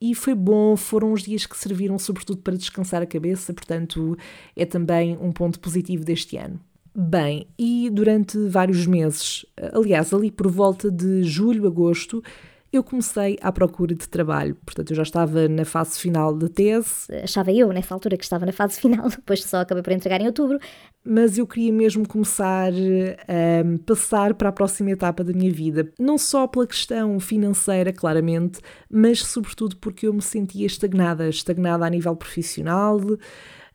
E 0.00 0.12
foi 0.12 0.34
bom, 0.34 0.76
foram 0.76 1.12
uns 1.12 1.22
dias 1.22 1.46
que 1.46 1.56
serviram 1.56 1.96
sobretudo 2.00 2.42
para 2.42 2.56
descansar 2.56 3.00
a 3.00 3.06
cabeça, 3.06 3.54
portanto 3.54 4.18
é 4.56 4.66
também 4.66 5.16
um 5.20 5.30
ponto 5.30 5.60
positivo 5.60 6.04
deste 6.04 6.36
ano. 6.36 6.58
Bem, 6.92 7.46
e 7.56 7.88
durante 7.90 8.36
vários 8.48 8.88
meses, 8.88 9.46
aliás, 9.72 10.12
ali 10.12 10.32
por 10.32 10.50
volta 10.50 10.90
de 10.90 11.22
julho, 11.22 11.64
agosto, 11.64 12.24
eu 12.72 12.82
comecei 12.82 13.38
à 13.40 13.50
procura 13.52 13.94
de 13.94 14.08
trabalho. 14.08 14.56
Portanto, 14.64 14.90
eu 14.90 14.96
já 14.96 15.02
estava 15.02 15.48
na 15.48 15.64
fase 15.64 15.98
final 15.98 16.34
da 16.34 16.48
tese. 16.48 17.06
Achava 17.22 17.52
eu, 17.52 17.68
nessa 17.72 17.94
altura, 17.94 18.16
que 18.16 18.24
estava 18.24 18.44
na 18.44 18.52
fase 18.52 18.78
final, 18.80 19.08
depois 19.08 19.44
só 19.44 19.58
acabei 19.58 19.82
por 19.82 19.92
entregar 19.92 20.20
em 20.20 20.26
outubro. 20.26 20.58
Mas 21.04 21.38
eu 21.38 21.46
queria 21.46 21.72
mesmo 21.72 22.06
começar 22.06 22.72
a 22.72 23.84
passar 23.86 24.34
para 24.34 24.48
a 24.48 24.52
próxima 24.52 24.90
etapa 24.90 25.22
da 25.22 25.32
minha 25.32 25.52
vida. 25.52 25.92
Não 25.98 26.18
só 26.18 26.46
pela 26.46 26.66
questão 26.66 27.20
financeira, 27.20 27.92
claramente, 27.92 28.60
mas 28.90 29.22
sobretudo 29.22 29.76
porque 29.76 30.08
eu 30.08 30.12
me 30.12 30.22
sentia 30.22 30.66
estagnada 30.66 31.28
estagnada 31.28 31.86
a 31.86 31.90
nível 31.90 32.16
profissional 32.16 33.00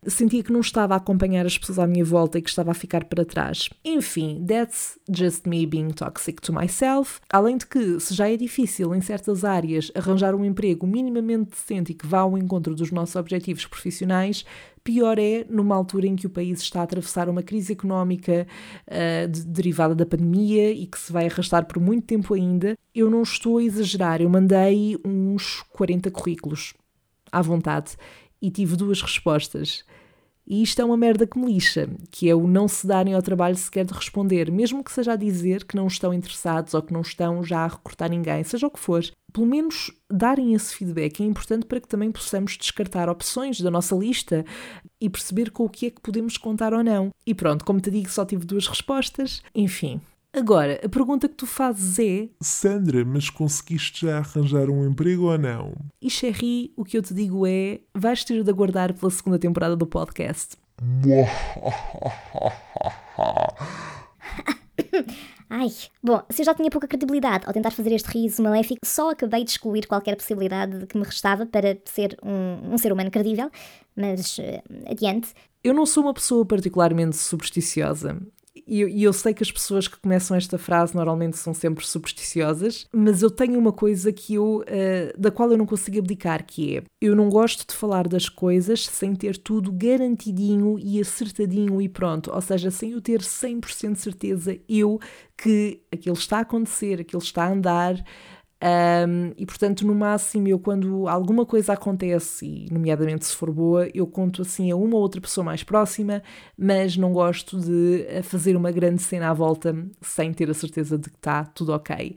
sentia 0.07 0.43
que 0.43 0.51
não 0.51 0.61
estava 0.61 0.95
a 0.95 0.97
acompanhar 0.97 1.45
as 1.45 1.57
pessoas 1.57 1.77
à 1.77 1.85
minha 1.85 2.03
volta 2.03 2.39
e 2.39 2.41
que 2.41 2.49
estava 2.49 2.71
a 2.71 2.73
ficar 2.73 3.05
para 3.05 3.23
trás. 3.23 3.69
Enfim, 3.85 4.43
that's 4.45 4.99
just 5.09 5.45
me 5.45 5.65
being 5.65 5.89
toxic 5.89 6.41
to 6.41 6.51
myself. 6.51 7.19
Além 7.31 7.57
de 7.57 7.67
que, 7.67 7.99
se 7.99 8.13
já 8.13 8.29
é 8.29 8.35
difícil 8.35 8.95
em 8.95 9.01
certas 9.01 9.45
áreas 9.45 9.91
arranjar 9.93 10.33
um 10.33 10.43
emprego 10.43 10.87
minimamente 10.87 11.51
decente 11.51 11.91
e 11.91 11.95
que 11.95 12.07
vá 12.07 12.19
ao 12.19 12.37
encontro 12.37 12.73
dos 12.73 12.91
nossos 12.91 13.15
objetivos 13.15 13.65
profissionais, 13.65 14.43
Pior 14.83 15.19
é 15.19 15.45
numa 15.47 15.75
altura 15.75 16.07
em 16.07 16.15
que 16.15 16.25
o 16.25 16.29
país 16.29 16.59
está 16.59 16.79
a 16.79 16.83
atravessar 16.83 17.29
uma 17.29 17.43
crise 17.43 17.73
económica 17.73 18.47
uh, 18.87 19.27
de, 19.27 19.43
derivada 19.43 19.93
da 19.93 20.07
pandemia 20.07 20.71
e 20.71 20.87
que 20.87 20.97
se 20.97 21.11
vai 21.11 21.27
arrastar 21.27 21.65
por 21.65 21.79
muito 21.79 22.07
tempo 22.07 22.33
ainda. 22.33 22.75
Eu 22.93 23.09
não 23.09 23.21
estou 23.21 23.59
a 23.59 23.63
exagerar, 23.63 24.21
eu 24.21 24.29
mandei 24.29 24.97
uns 25.05 25.61
40 25.73 26.09
currículos 26.09 26.73
à 27.31 27.41
vontade 27.41 27.95
e 28.41 28.49
tive 28.49 28.75
duas 28.75 29.01
respostas. 29.01 29.83
E 30.45 30.63
isto 30.63 30.81
é 30.81 30.85
uma 30.85 30.97
merda 30.97 31.27
que 31.27 31.37
me 31.37 31.53
lixa, 31.53 31.87
que 32.09 32.29
é 32.29 32.35
o 32.35 32.47
não 32.47 32.67
se 32.67 32.85
darem 32.85 33.13
ao 33.13 33.21
trabalho 33.21 33.55
sequer 33.55 33.85
de 33.85 33.93
responder, 33.93 34.51
mesmo 34.51 34.83
que 34.83 34.91
seja 34.91 35.13
a 35.13 35.15
dizer 35.15 35.63
que 35.63 35.75
não 35.75 35.87
estão 35.87 36.13
interessados 36.13 36.73
ou 36.73 36.81
que 36.81 36.91
não 36.91 37.01
estão 37.01 37.43
já 37.43 37.59
a 37.59 37.67
recrutar 37.67 38.09
ninguém, 38.09 38.43
seja 38.43 38.67
o 38.67 38.71
que 38.71 38.79
for. 38.79 39.03
Pelo 39.31 39.47
menos 39.47 39.91
darem 40.11 40.53
esse 40.53 40.75
feedback 40.75 41.21
é 41.21 41.25
importante 41.25 41.65
para 41.65 41.79
que 41.79 41.87
também 41.87 42.11
possamos 42.11 42.57
descartar 42.57 43.07
opções 43.07 43.61
da 43.61 43.71
nossa 43.71 43.95
lista 43.95 44.43
e 44.99 45.09
perceber 45.09 45.51
com 45.51 45.63
o 45.63 45.69
que 45.69 45.85
é 45.85 45.89
que 45.89 46.01
podemos 46.01 46.37
contar 46.37 46.73
ou 46.73 46.83
não. 46.83 47.11
E 47.25 47.33
pronto, 47.33 47.63
como 47.63 47.79
te 47.79 47.89
digo, 47.89 48.09
só 48.09 48.25
tive 48.25 48.45
duas 48.45 48.67
respostas. 48.67 49.41
Enfim, 49.55 50.01
Agora, 50.33 50.79
a 50.81 50.87
pergunta 50.87 51.27
que 51.27 51.35
tu 51.35 51.45
fazes 51.45 51.99
é: 51.99 52.29
Sandra, 52.41 53.03
mas 53.03 53.29
conseguiste 53.29 54.05
já 54.05 54.19
arranjar 54.19 54.69
um 54.69 54.87
emprego 54.87 55.29
ou 55.29 55.37
não? 55.37 55.73
E 56.01 56.09
Sherry, 56.09 56.71
o 56.77 56.85
que 56.85 56.97
eu 56.97 57.01
te 57.01 57.13
digo 57.13 57.45
é: 57.45 57.81
vais 57.93 58.23
ter 58.23 58.41
de 58.41 58.49
aguardar 58.49 58.93
pela 58.93 59.11
segunda 59.11 59.37
temporada 59.37 59.75
do 59.75 59.85
podcast. 59.85 60.55
Ai, 65.49 65.67
bom, 66.01 66.23
se 66.29 66.41
eu 66.41 66.45
já 66.45 66.53
tinha 66.53 66.69
pouca 66.69 66.87
credibilidade 66.87 67.45
ao 67.45 67.51
tentar 67.51 67.71
fazer 67.71 67.91
este 67.91 68.07
riso 68.07 68.41
maléfico, 68.41 68.79
só 68.85 69.11
acabei 69.11 69.43
de 69.43 69.51
excluir 69.51 69.85
qualquer 69.85 70.15
possibilidade 70.15 70.87
que 70.87 70.97
me 70.97 71.03
restava 71.03 71.45
para 71.45 71.77
ser 71.83 72.17
um, 72.23 72.73
um 72.73 72.77
ser 72.77 72.93
humano 72.93 73.11
credível, 73.11 73.51
mas 73.93 74.37
uh, 74.37 74.63
adiante. 74.89 75.33
Eu 75.61 75.73
não 75.73 75.85
sou 75.85 76.03
uma 76.03 76.13
pessoa 76.13 76.45
particularmente 76.45 77.17
supersticiosa 77.17 78.17
e 78.53 78.81
eu, 78.81 78.87
eu, 78.89 79.13
sei 79.13 79.33
que 79.33 79.43
as 79.43 79.51
pessoas 79.51 79.87
que 79.87 79.97
começam 79.97 80.35
esta 80.35 80.57
frase 80.57 80.93
normalmente 80.93 81.37
são 81.37 81.53
sempre 81.53 81.85
supersticiosas, 81.85 82.85
mas 82.93 83.21
eu 83.21 83.31
tenho 83.31 83.57
uma 83.57 83.71
coisa 83.71 84.11
que 84.11 84.33
eu, 84.33 84.57
uh, 84.61 85.19
da 85.19 85.31
qual 85.31 85.49
eu 85.51 85.57
não 85.57 85.65
consigo 85.65 85.99
abdicar, 85.99 86.45
que 86.45 86.77
é 86.77 86.83
eu 86.99 87.15
não 87.15 87.29
gosto 87.29 87.65
de 87.65 87.73
falar 87.73 88.07
das 88.07 88.27
coisas 88.27 88.85
sem 88.85 89.15
ter 89.15 89.37
tudo 89.37 89.71
garantidinho 89.71 90.77
e 90.77 90.99
acertadinho 90.99 91.81
e 91.81 91.87
pronto, 91.87 92.31
ou 92.33 92.41
seja, 92.41 92.69
sem 92.69 92.91
eu 92.91 93.01
ter 93.01 93.21
100% 93.21 93.93
de 93.93 93.99
certeza 93.99 94.59
eu 94.67 94.99
que 95.37 95.81
aquilo 95.91 96.15
está 96.15 96.39
a 96.39 96.41
acontecer, 96.41 96.99
aquilo 96.99 97.21
está 97.21 97.45
a 97.45 97.51
andar, 97.51 98.03
um, 98.63 99.33
e 99.37 99.45
portanto, 99.45 99.85
no 99.87 99.95
máximo, 99.95 100.47
eu 100.47 100.59
quando 100.59 101.07
alguma 101.07 101.45
coisa 101.45 101.73
acontece, 101.73 102.45
e 102.45 102.71
nomeadamente 102.71 103.25
se 103.25 103.35
for 103.35 103.51
boa, 103.51 103.87
eu 103.93 104.05
conto 104.05 104.43
assim 104.43 104.69
a 104.69 104.75
uma 104.75 104.95
ou 104.95 105.01
outra 105.01 105.19
pessoa 105.19 105.43
mais 105.43 105.63
próxima, 105.63 106.21
mas 106.55 106.95
não 106.95 107.11
gosto 107.11 107.59
de 107.59 108.05
eh, 108.07 108.21
fazer 108.21 108.55
uma 108.55 108.71
grande 108.71 109.01
cena 109.01 109.31
à 109.31 109.33
volta 109.33 109.75
sem 110.01 110.31
ter 110.31 110.47
a 110.49 110.53
certeza 110.53 110.95
de 110.95 111.09
que 111.09 111.15
está 111.15 111.43
tudo 111.43 111.73
ok. 111.73 112.15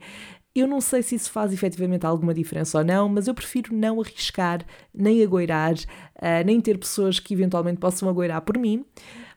Eu 0.53 0.67
não 0.67 0.79
sei 0.79 1.01
se 1.01 1.15
isso 1.15 1.31
faz 1.31 1.51
efetivamente 1.51 2.05
alguma 2.05 2.33
diferença 2.33 2.77
ou 2.77 2.83
não, 2.83 3.09
mas 3.09 3.27
eu 3.27 3.33
prefiro 3.33 3.75
não 3.75 3.99
arriscar, 3.99 4.63
nem 4.93 5.21
agoirar, 5.23 5.73
uh, 5.73 6.45
nem 6.45 6.61
ter 6.61 6.77
pessoas 6.77 7.19
que 7.19 7.33
eventualmente 7.33 7.79
possam 7.79 8.07
agoirar 8.07 8.41
por 8.41 8.57
mim. 8.57 8.85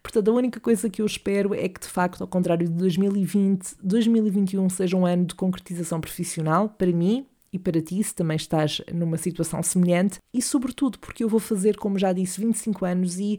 Portanto, 0.02 0.30
a 0.30 0.34
única 0.34 0.60
coisa 0.60 0.88
que 0.88 1.02
eu 1.02 1.06
espero 1.06 1.54
é 1.54 1.68
que, 1.68 1.80
de 1.80 1.88
facto, 1.88 2.22
ao 2.22 2.28
contrário 2.28 2.66
de 2.66 2.74
2020, 2.74 3.76
2021 3.82 4.68
seja 4.68 4.96
um 4.96 5.06
ano 5.06 5.24
de 5.24 5.34
concretização 5.34 6.00
profissional 6.00 6.68
para 6.68 6.92
mim 6.92 7.26
e 7.52 7.58
para 7.58 7.80
ti, 7.80 8.02
se 8.02 8.14
também 8.14 8.36
estás 8.36 8.82
numa 8.92 9.16
situação 9.16 9.62
semelhante, 9.62 10.18
e 10.34 10.42
sobretudo 10.42 10.98
porque 10.98 11.24
eu 11.24 11.28
vou 11.28 11.40
fazer, 11.40 11.76
como 11.76 11.98
já 11.98 12.12
disse, 12.12 12.40
25 12.40 12.84
anos 12.84 13.18
e 13.18 13.38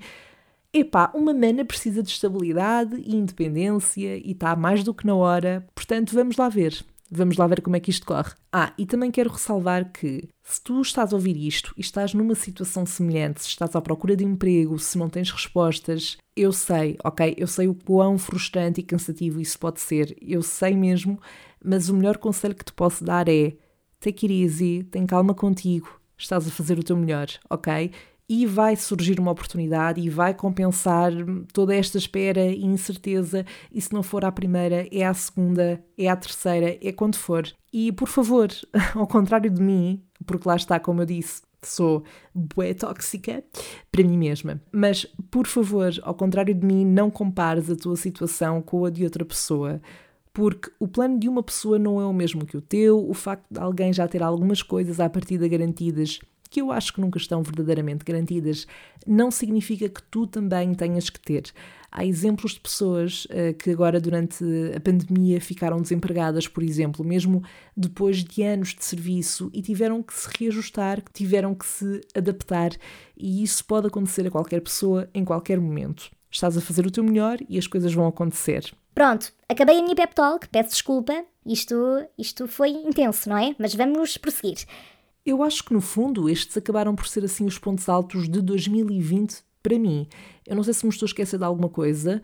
Epá, 0.72 1.12
uma 1.16 1.34
mana 1.34 1.66
precisa 1.66 2.04
de 2.04 2.10
estabilidade 2.10 2.96
e 2.96 3.16
independência 3.16 4.18
e 4.18 4.34
está 4.34 4.56
mais 4.56 4.84
do 4.84 4.94
que 4.94 5.04
na 5.04 5.16
hora, 5.16 5.66
portanto 5.74 6.14
vamos 6.14 6.38
lá 6.38 6.48
ver. 6.48 6.86
Vamos 7.12 7.38
lá 7.38 7.48
ver 7.48 7.62
como 7.62 7.76
é 7.76 7.80
que 7.80 7.90
isto 7.90 8.06
corre. 8.06 8.34
Ah, 8.52 8.72
e 8.78 8.86
também 8.86 9.10
quero 9.10 9.32
ressalvar 9.32 9.92
que 9.92 10.30
se 10.44 10.62
tu 10.62 10.80
estás 10.82 11.12
a 11.12 11.16
ouvir 11.16 11.36
isto 11.36 11.74
e 11.76 11.82
estás 11.82 12.14
numa 12.14 12.36
situação 12.36 12.86
semelhante, 12.86 13.42
se 13.42 13.48
estás 13.48 13.76
à 13.76 13.82
procura 13.82 14.16
de 14.16 14.24
emprego, 14.24 14.78
se 14.78 14.98
não 14.98 15.10
tens 15.10 15.32
respostas, 15.32 16.18
eu 16.36 16.52
sei, 16.52 16.98
ok? 17.04 17.34
Eu 17.38 17.48
sei 17.48 17.68
o 17.68 17.74
quão 17.74 18.18
frustrante 18.18 18.80
e 18.80 18.84
cansativo 18.84 19.42
isso 19.42 19.58
pode 19.58 19.82
ser, 19.82 20.16
eu 20.22 20.44
sei 20.44 20.76
mesmo, 20.76 21.20
mas 21.64 21.90
o 21.90 21.96
melhor 21.96 22.18
conselho 22.18 22.56
que 22.56 22.66
te 22.66 22.74
posso 22.74 23.04
dar 23.04 23.28
é 23.28 23.56
take 24.00 24.28
it 24.28 24.44
easy, 24.44 24.84
tem 24.84 25.06
calma 25.08 25.34
contigo, 25.34 26.00
estás 26.18 26.48
a 26.48 26.52
fazer 26.52 26.78
o 26.78 26.84
teu 26.84 26.96
melhor, 26.96 27.28
ok? 27.50 27.92
E 28.30 28.46
vai 28.46 28.76
surgir 28.76 29.20
uma 29.20 29.32
oportunidade 29.32 30.00
e 30.00 30.08
vai 30.08 30.36
compensar 30.36 31.12
toda 31.52 31.76
esta 31.76 31.98
espera 31.98 32.46
e 32.46 32.64
incerteza. 32.64 33.44
E 33.74 33.82
se 33.82 33.92
não 33.92 34.04
for 34.04 34.24
a 34.24 34.32
primeira, 34.32 34.88
é 34.92 35.04
a 35.04 35.14
segunda, 35.16 35.84
é 35.98 36.08
a 36.08 36.16
terceira, 36.16 36.78
é 36.80 36.92
quando 36.92 37.16
for. 37.16 37.52
E 37.74 37.92
por 37.92 38.08
favor, 38.08 38.50
ao 38.94 39.08
contrário 39.08 39.50
de 39.50 39.60
mim, 39.60 40.04
porque 40.28 40.48
lá 40.48 40.56
está, 40.56 40.80
como 40.80 41.02
eu 41.02 41.08
disse, 41.08 41.42
sou 41.64 42.04
bué 42.34 42.76
tóxica 42.76 43.44
para 43.92 44.04
mim 44.04 44.18
mesma. 44.18 44.62
Mas, 44.72 45.08
por 45.32 45.48
favor, 45.48 45.92
ao 46.04 46.14
contrário 46.14 46.54
de 46.54 46.66
mim, 46.66 46.86
não 46.86 47.10
compares 47.10 47.68
a 47.70 47.76
tua 47.76 47.96
situação 47.96 48.62
com 48.62 48.86
a 48.86 48.92
de 48.92 49.04
outra 49.04 49.26
pessoa. 49.26 49.82
Porque 50.32 50.72
o 50.80 50.88
plano 50.88 51.20
de 51.20 51.28
uma 51.28 51.42
pessoa 51.42 51.80
não 51.80 52.00
é 52.00 52.06
o 52.06 52.14
mesmo 52.14 52.46
que 52.46 52.56
o 52.56 52.62
teu, 52.62 53.10
o 53.10 53.14
facto 53.16 53.46
de 53.50 53.60
alguém 53.60 53.92
já 53.92 54.08
ter 54.08 54.22
algumas 54.22 54.62
coisas 54.62 55.00
à 55.00 55.10
partida 55.10 55.48
garantidas 55.48 56.20
que 56.50 56.62
eu 56.62 56.72
acho 56.72 56.94
que 56.94 57.02
nunca 57.02 57.18
estão 57.18 57.44
verdadeiramente 57.44 58.04
garantidas, 58.04 58.66
não 59.06 59.30
significa 59.30 59.88
que 59.88 60.02
tu 60.04 60.26
também 60.26 60.74
tenhas 60.74 61.10
que 61.10 61.20
ter. 61.20 61.52
Há 61.92 62.06
exemplos 62.06 62.54
de 62.54 62.60
pessoas 62.60 63.26
uh, 63.26 63.54
que 63.58 63.72
agora, 63.72 64.00
durante 64.00 64.44
a 64.76 64.80
pandemia, 64.80 65.42
ficaram 65.42 65.82
desempregadas, 65.82 66.48
por 66.48 66.64
exemplo, 66.64 67.04
mesmo 67.04 67.44
depois 67.76 68.24
de 68.24 68.44
anos 68.44 68.76
de 68.76 68.84
serviço 68.86 69.50
e 69.54 69.62
tiveram 69.62 70.04
que 70.04 70.14
se 70.14 70.30
reajustar, 70.38 71.02
tiveram 71.14 71.56
que 71.56 71.66
se 71.66 72.02
adaptar, 72.16 72.72
e 73.18 73.44
isso 73.44 73.66
pode 73.66 73.88
acontecer 73.88 74.28
a 74.28 74.32
qualquer 74.32 74.62
pessoa 74.62 75.10
em 75.14 75.26
qualquer 75.26 75.60
momento. 75.60 76.12
Estás 76.32 76.56
a 76.56 76.62
fazer 76.62 76.86
o 76.86 76.92
teu 76.92 77.04
melhor 77.04 77.40
e 77.50 77.58
as 77.58 77.66
coisas 77.66 77.92
vão 77.92 78.08
acontecer. 78.08 78.72
Pronto, 78.94 79.32
acabei 79.48 79.80
a 79.80 79.82
minha 79.82 79.96
pep 79.96 80.14
talk, 80.14 80.48
peço 80.50 80.70
desculpa, 80.72 81.26
isto, 81.46 81.76
isto 82.18 82.48
foi 82.48 82.70
intenso, 82.70 83.30
não 83.30 83.38
é? 83.38 83.56
Mas 83.58 83.74
vamos 83.74 84.18
prosseguir. 84.18 84.58
Eu 85.30 85.44
acho 85.44 85.64
que 85.64 85.72
no 85.72 85.80
fundo 85.80 86.28
estes 86.28 86.58
acabaram 86.58 86.96
por 86.96 87.08
ser 87.08 87.24
assim 87.24 87.46
os 87.46 87.60
pontos 87.60 87.88
altos 87.88 88.28
de 88.28 88.42
2020 88.42 89.44
para 89.62 89.78
mim. 89.78 90.08
Eu 90.44 90.56
não 90.56 90.64
sei 90.64 90.74
se 90.74 90.84
me 90.84 90.92
estou 90.92 91.06
a 91.06 91.10
esquecer 91.10 91.38
de 91.38 91.46
alguma 91.46 91.70
coisa. 91.70 92.20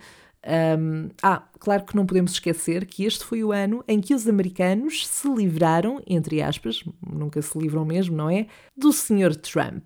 Um, 0.80 1.10
ah, 1.22 1.44
claro 1.60 1.86
que 1.86 1.96
não 1.96 2.04
podemos 2.04 2.32
esquecer 2.32 2.84
que 2.88 3.06
este 3.06 3.24
foi 3.24 3.44
o 3.44 3.52
ano 3.52 3.84
em 3.88 4.02
que 4.02 4.15
os 4.15 4.28
americanos 4.28 5.06
se 5.06 5.32
livraram, 5.32 6.02
entre 6.08 6.41
aspas, 6.41 6.84
nunca 7.08 7.39
se 7.44 7.56
livram 7.56 7.86
mesmo, 7.86 8.18
não 8.18 8.28
é? 8.28 8.48
Do 8.76 8.91
Sr. 8.91 9.36
Trump. 9.36 9.84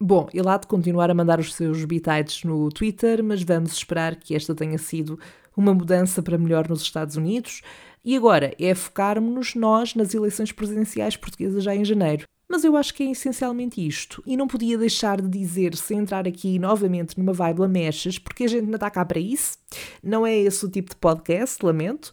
Bom, 0.00 0.26
ele 0.32 0.48
há 0.48 0.56
de 0.56 0.66
continuar 0.66 1.10
a 1.10 1.14
mandar 1.14 1.38
os 1.38 1.54
seus 1.54 1.84
bitites 1.84 2.42
no 2.42 2.70
Twitter, 2.70 3.22
mas 3.22 3.42
vamos 3.42 3.72
esperar 3.72 4.16
que 4.16 4.34
esta 4.34 4.54
tenha 4.54 4.78
sido 4.78 5.20
uma 5.54 5.74
mudança 5.74 6.22
para 6.22 6.38
melhor 6.38 6.70
nos 6.70 6.80
Estados 6.80 7.16
Unidos. 7.16 7.60
E 8.02 8.16
agora 8.16 8.54
é 8.58 8.74
focarmos-nos 8.74 9.54
nós 9.54 9.94
nas 9.94 10.14
eleições 10.14 10.52
presidenciais 10.52 11.18
portuguesas 11.18 11.62
já 11.62 11.74
em 11.74 11.84
janeiro. 11.84 12.24
Mas 12.48 12.62
eu 12.62 12.76
acho 12.76 12.94
que 12.94 13.02
é 13.02 13.10
essencialmente 13.10 13.84
isto. 13.84 14.22
E 14.24 14.36
não 14.36 14.46
podia 14.46 14.78
deixar 14.78 15.20
de 15.20 15.28
dizer, 15.28 15.74
sem 15.76 15.98
entrar 15.98 16.28
aqui 16.28 16.58
novamente 16.58 17.18
numa 17.18 17.32
vibe 17.32 17.60
lamechas, 17.60 18.18
porque 18.18 18.44
a 18.44 18.48
gente 18.48 18.66
não 18.66 18.76
está 18.76 18.88
cá 18.88 19.04
para 19.04 19.18
isso. 19.18 19.58
Não 20.02 20.26
é 20.26 20.36
esse 20.36 20.64
o 20.64 20.70
tipo 20.70 20.90
de 20.90 20.96
podcast, 20.96 21.64
lamento. 21.64 22.12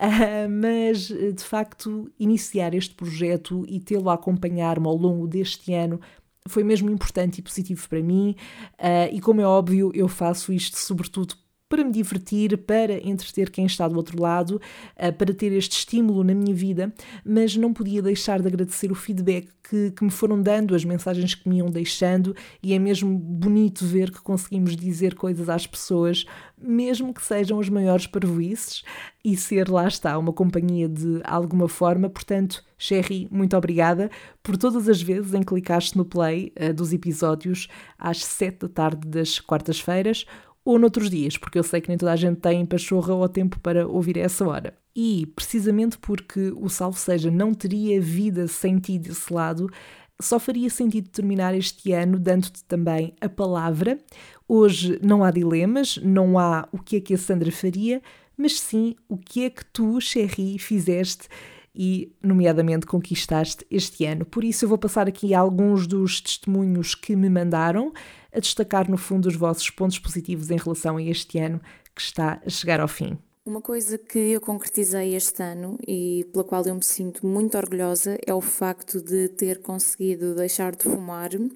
Uh, 0.00 0.48
mas, 0.48 1.08
de 1.08 1.44
facto, 1.44 2.10
iniciar 2.18 2.74
este 2.74 2.94
projeto 2.94 3.64
e 3.68 3.80
tê-lo 3.80 4.08
a 4.10 4.14
acompanhar-me 4.14 4.86
ao 4.86 4.96
longo 4.96 5.26
deste 5.26 5.72
ano 5.72 6.00
foi 6.48 6.64
mesmo 6.64 6.90
importante 6.90 7.38
e 7.38 7.42
positivo 7.42 7.88
para 7.88 8.02
mim. 8.02 8.34
Uh, 8.74 9.12
e 9.12 9.20
como 9.20 9.40
é 9.40 9.46
óbvio, 9.46 9.90
eu 9.94 10.08
faço 10.08 10.52
isto 10.52 10.76
sobretudo 10.78 11.34
para 11.72 11.82
me 11.82 11.90
divertir, 11.90 12.58
para 12.58 12.98
entreter 13.08 13.48
quem 13.48 13.64
está 13.64 13.88
do 13.88 13.96
outro 13.96 14.20
lado, 14.20 14.60
uh, 14.94 15.10
para 15.14 15.32
ter 15.32 15.52
este 15.52 15.78
estímulo 15.78 16.22
na 16.22 16.34
minha 16.34 16.54
vida, 16.54 16.92
mas 17.24 17.56
não 17.56 17.72
podia 17.72 18.02
deixar 18.02 18.42
de 18.42 18.46
agradecer 18.46 18.92
o 18.92 18.94
feedback 18.94 19.48
que, 19.62 19.90
que, 19.90 20.04
me 20.04 20.10
foram 20.10 20.42
dando, 20.42 20.74
as 20.74 20.84
mensagens 20.84 21.34
que 21.34 21.48
me 21.48 21.56
iam 21.56 21.70
deixando, 21.70 22.36
e 22.62 22.74
é 22.74 22.78
mesmo 22.78 23.18
bonito 23.18 23.86
ver 23.86 24.10
que 24.10 24.20
conseguimos 24.20 24.76
dizer 24.76 25.14
coisas 25.14 25.48
às 25.48 25.66
pessoas, 25.66 26.26
mesmo 26.60 27.14
que 27.14 27.24
sejam 27.24 27.58
as 27.58 27.70
maiores 27.70 28.06
parvoices, 28.06 28.82
e 29.24 29.34
ser, 29.34 29.70
lá 29.70 29.88
está, 29.88 30.18
uma 30.18 30.32
companhia 30.32 30.86
de 30.86 31.22
alguma 31.24 31.68
forma. 31.68 32.10
Portanto, 32.10 32.62
Sherry, 32.76 33.28
muito 33.30 33.56
obrigada 33.56 34.10
por 34.42 34.58
todas 34.58 34.90
as 34.90 35.00
vezes 35.00 35.32
em 35.32 35.40
que 35.40 35.46
clicaste 35.46 35.96
no 35.96 36.04
play 36.04 36.52
uh, 36.60 36.74
dos 36.74 36.92
episódios 36.92 37.66
às 37.98 38.22
7 38.22 38.58
da 38.58 38.68
tarde 38.68 39.08
das 39.08 39.40
quartas-feiras 39.40 40.26
ou 40.64 40.78
noutros 40.78 41.10
dias, 41.10 41.36
porque 41.36 41.58
eu 41.58 41.62
sei 41.62 41.80
que 41.80 41.88
nem 41.88 41.98
toda 41.98 42.12
a 42.12 42.16
gente 42.16 42.40
tem 42.40 42.64
pachorra 42.64 43.14
ou 43.14 43.28
tempo 43.28 43.58
para 43.60 43.86
ouvir 43.86 44.16
essa 44.16 44.46
hora. 44.46 44.74
E 44.94 45.26
precisamente 45.34 45.98
porque 45.98 46.52
o 46.56 46.68
Salve 46.68 46.98
Seja 46.98 47.30
não 47.30 47.54
teria 47.54 48.00
vida 48.00 48.46
sem 48.46 48.78
ti 48.78 48.98
desse 48.98 49.32
lado, 49.32 49.68
só 50.20 50.38
faria 50.38 50.70
sentido 50.70 51.08
terminar 51.08 51.54
este 51.54 51.92
ano 51.92 52.18
dando-te 52.18 52.64
também 52.64 53.12
a 53.20 53.28
palavra. 53.28 53.98
Hoje 54.46 54.98
não 55.02 55.24
há 55.24 55.30
dilemas, 55.30 55.98
não 56.02 56.38
há 56.38 56.68
o 56.70 56.78
que 56.78 56.96
é 56.96 57.00
que 57.00 57.14
a 57.14 57.18
Sandra 57.18 57.50
faria, 57.50 58.00
mas 58.36 58.60
sim 58.60 58.94
o 59.08 59.16
que 59.16 59.44
é 59.44 59.50
que 59.50 59.64
tu, 59.64 60.00
Cherry, 60.00 60.58
fizeste 60.58 61.28
e, 61.74 62.12
nomeadamente, 62.22 62.86
conquistaste 62.86 63.66
este 63.70 64.04
ano. 64.04 64.24
Por 64.24 64.44
isso, 64.44 64.64
eu 64.64 64.68
vou 64.68 64.78
passar 64.78 65.08
aqui 65.08 65.34
alguns 65.34 65.86
dos 65.86 66.20
testemunhos 66.20 66.94
que 66.94 67.16
me 67.16 67.30
mandaram, 67.30 67.92
a 68.32 68.40
destacar, 68.40 68.90
no 68.90 68.96
fundo, 68.96 69.26
os 69.26 69.36
vossos 69.36 69.68
pontos 69.70 69.98
positivos 69.98 70.50
em 70.50 70.56
relação 70.56 70.96
a 70.96 71.02
este 71.02 71.38
ano 71.38 71.60
que 71.94 72.00
está 72.00 72.40
a 72.44 72.48
chegar 72.48 72.80
ao 72.80 72.88
fim. 72.88 73.18
Uma 73.44 73.60
coisa 73.60 73.98
que 73.98 74.18
eu 74.18 74.40
concretizei 74.40 75.16
este 75.16 75.42
ano 75.42 75.76
e 75.86 76.24
pela 76.32 76.44
qual 76.44 76.64
eu 76.64 76.76
me 76.76 76.84
sinto 76.84 77.26
muito 77.26 77.58
orgulhosa 77.58 78.16
é 78.24 78.32
o 78.32 78.40
facto 78.40 79.00
de 79.02 79.28
ter 79.30 79.60
conseguido 79.60 80.34
deixar 80.36 80.76
de 80.76 80.84
fumar. 80.84 81.34
Eu 81.34 81.50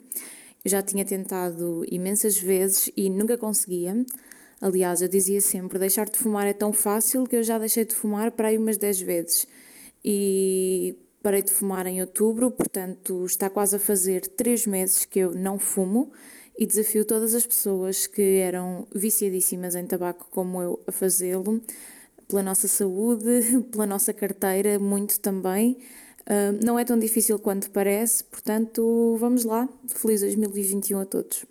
já 0.64 0.82
tinha 0.82 1.04
tentado 1.04 1.84
imensas 1.88 2.36
vezes 2.36 2.90
e 2.96 3.08
nunca 3.08 3.38
conseguia. 3.38 4.04
Aliás, 4.60 5.00
eu 5.00 5.06
dizia 5.06 5.40
sempre: 5.40 5.78
deixar 5.78 6.08
de 6.08 6.18
fumar 6.18 6.44
é 6.46 6.52
tão 6.52 6.72
fácil 6.72 7.24
que 7.24 7.36
eu 7.36 7.44
já 7.44 7.56
deixei 7.56 7.84
de 7.84 7.94
fumar 7.94 8.32
para 8.32 8.48
aí 8.48 8.58
umas 8.58 8.76
10 8.76 9.00
vezes. 9.02 9.46
E 10.04 10.96
parei 11.22 11.42
de 11.42 11.52
fumar 11.52 11.86
em 11.86 12.00
outubro, 12.00 12.50
portanto, 12.50 13.24
está 13.24 13.48
quase 13.48 13.76
a 13.76 13.78
fazer 13.78 14.26
3 14.26 14.66
meses 14.66 15.04
que 15.04 15.20
eu 15.20 15.32
não 15.36 15.56
fumo 15.56 16.10
e 16.58 16.66
desafio 16.66 17.04
todas 17.04 17.34
as 17.34 17.46
pessoas 17.46 18.06
que 18.06 18.38
eram 18.38 18.86
viciadíssimas 18.94 19.74
em 19.74 19.86
tabaco 19.86 20.26
como 20.30 20.62
eu 20.62 20.80
a 20.86 20.92
fazê-lo, 20.92 21.60
pela 22.28 22.42
nossa 22.42 22.66
saúde, 22.66 23.64
pela 23.70 23.86
nossa 23.86 24.12
carteira, 24.12 24.78
muito 24.78 25.20
também. 25.20 25.76
Uh, 26.22 26.58
não 26.64 26.78
é 26.78 26.84
tão 26.84 26.98
difícil 26.98 27.38
quanto 27.38 27.70
parece, 27.70 28.24
portanto, 28.24 29.16
vamos 29.20 29.44
lá. 29.44 29.68
Feliz 29.86 30.22
2021 30.22 30.98
a 31.00 31.04
todos. 31.06 31.46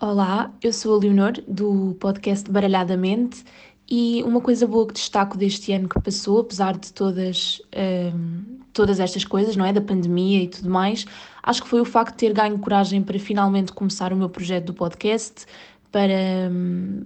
Olá, 0.00 0.52
eu 0.62 0.72
sou 0.72 0.96
a 0.96 0.98
Leonor, 0.98 1.32
do 1.46 1.94
podcast 2.00 2.50
Baralhadamente, 2.50 3.44
e 3.88 4.22
uma 4.24 4.40
coisa 4.40 4.66
boa 4.66 4.86
que 4.86 4.94
destaco 4.94 5.38
deste 5.38 5.72
ano 5.72 5.88
que 5.88 6.00
passou, 6.00 6.40
apesar 6.40 6.76
de 6.76 6.92
todas, 6.92 7.62
um, 8.14 8.58
todas 8.72 9.00
estas 9.00 9.24
coisas, 9.24 9.56
não 9.56 9.64
é? 9.64 9.72
Da 9.72 9.80
pandemia 9.80 10.42
e 10.42 10.48
tudo 10.48 10.70
mais, 10.70 11.04
acho 11.42 11.62
que 11.62 11.68
foi 11.68 11.80
o 11.80 11.84
facto 11.84 12.12
de 12.12 12.18
ter 12.18 12.32
ganho 12.32 12.58
coragem 12.58 13.02
para 13.02 13.18
finalmente 13.18 13.72
começar 13.72 14.12
o 14.12 14.16
meu 14.16 14.28
projeto 14.28 14.66
do 14.66 14.74
podcast, 14.74 15.46
para, 15.90 16.50
um, 16.50 17.02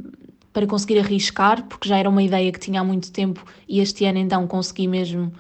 para 0.53 0.67
conseguir 0.67 0.99
arriscar, 1.01 1.65
porque 1.67 1.89
já 1.89 1.99
era 1.99 2.09
uma 2.09 2.23
ideia 2.23 2.51
que 2.53 2.61
tinha 2.61 2.81
há 2.81 2.85
muito 2.85 3.11
tempo 3.11 3.45
e 3.69 3.81
este 3.81 4.05
ano 4.05 4.19
então 4.19 4.47
consegui 4.47 4.87
mesmo 4.87 5.33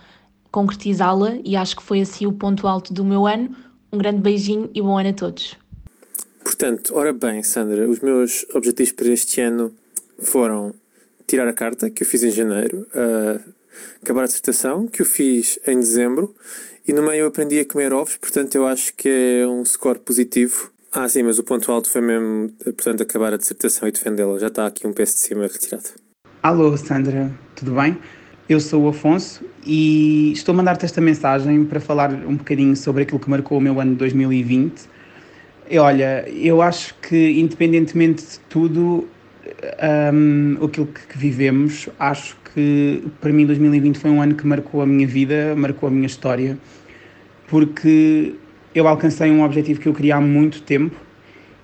concretizá-la 0.50 1.36
e 1.44 1.54
acho 1.54 1.76
que 1.76 1.82
foi 1.82 2.00
assim 2.00 2.26
o 2.26 2.32
ponto 2.32 2.66
alto 2.66 2.92
do 2.92 3.04
meu 3.04 3.26
ano. 3.26 3.54
Um 3.92 3.98
grande 3.98 4.20
beijinho 4.20 4.68
e 4.74 4.82
bom 4.82 4.98
ano 4.98 5.10
a 5.10 5.12
todos. 5.12 5.56
Portanto, 6.42 6.94
ora 6.94 7.12
bem, 7.12 7.42
Sandra, 7.42 7.88
os 7.88 8.00
meus 8.00 8.44
objetivos 8.54 8.92
para 8.92 9.08
este 9.08 9.40
ano 9.40 9.72
foram 10.18 10.74
tirar 11.26 11.46
a 11.48 11.52
carta, 11.52 11.90
que 11.90 12.02
eu 12.02 12.06
fiz 12.06 12.22
em 12.22 12.30
janeiro, 12.30 12.86
uh, 12.94 13.52
acabar 14.02 14.22
a 14.22 14.26
dissertação, 14.26 14.86
que 14.86 15.02
eu 15.02 15.06
fiz 15.06 15.58
em 15.66 15.78
dezembro, 15.78 16.34
e 16.86 16.92
no 16.92 17.02
meio 17.02 17.26
aprendi 17.26 17.58
a 17.58 17.64
comer 17.64 17.92
ovos, 17.92 18.16
portanto 18.16 18.54
eu 18.54 18.66
acho 18.66 18.94
que 18.94 19.08
é 19.08 19.46
um 19.46 19.64
score 19.64 19.98
positivo. 19.98 20.70
Ah, 20.92 21.08
sim, 21.08 21.22
mas 21.22 21.38
o 21.38 21.44
ponto 21.44 21.70
alto 21.70 21.90
foi 21.90 22.00
mesmo, 22.00 22.50
portanto, 22.64 23.02
acabar 23.02 23.34
a 23.34 23.36
dissertação 23.36 23.86
e 23.86 23.92
defendê-la. 23.92 24.38
Já 24.38 24.46
está 24.46 24.66
aqui 24.66 24.86
um 24.86 24.92
peso 24.92 25.14
de 25.14 25.20
cima 25.20 25.42
retirado. 25.42 25.84
Alô, 26.42 26.74
Sandra, 26.76 27.30
tudo 27.54 27.72
bem? 27.72 27.98
Eu 28.48 28.60
sou 28.60 28.84
o 28.84 28.88
Afonso 28.88 29.44
e 29.66 30.30
estou 30.32 30.52
a 30.52 30.56
mandar-te 30.56 30.84
esta 30.84 31.00
mensagem 31.00 31.64
para 31.64 31.80
falar 31.80 32.12
um 32.12 32.36
bocadinho 32.36 32.76
sobre 32.76 33.02
aquilo 33.02 33.18
que 33.18 33.28
marcou 33.28 33.58
o 33.58 33.60
meu 33.60 33.80
ano 33.80 33.90
de 33.90 33.98
2020. 33.98 34.88
E 35.68 35.78
olha, 35.78 36.24
eu 36.30 36.62
acho 36.62 36.94
que 37.02 37.40
independentemente 37.40 38.22
de 38.22 38.38
tudo, 38.48 39.08
um, 40.14 40.64
aquilo 40.64 40.86
que 40.86 41.18
vivemos, 41.18 41.88
acho 41.98 42.36
que 42.56 43.02
para 43.20 43.30
mim 43.34 43.44
2020 43.44 43.98
foi 43.98 44.10
um 44.10 44.22
ano 44.22 44.34
que 44.34 44.46
marcou 44.46 44.80
a 44.80 44.86
minha 44.86 45.06
vida, 45.06 45.54
marcou 45.54 45.90
a 45.90 45.92
minha 45.92 46.06
história, 46.06 46.56
porque 47.46 48.32
eu 48.74 48.88
alcancei 48.88 49.30
um 49.30 49.44
objetivo 49.44 49.78
que 49.78 49.86
eu 49.86 49.92
queria 49.92 50.16
há 50.16 50.20
muito 50.22 50.62
tempo 50.62 50.96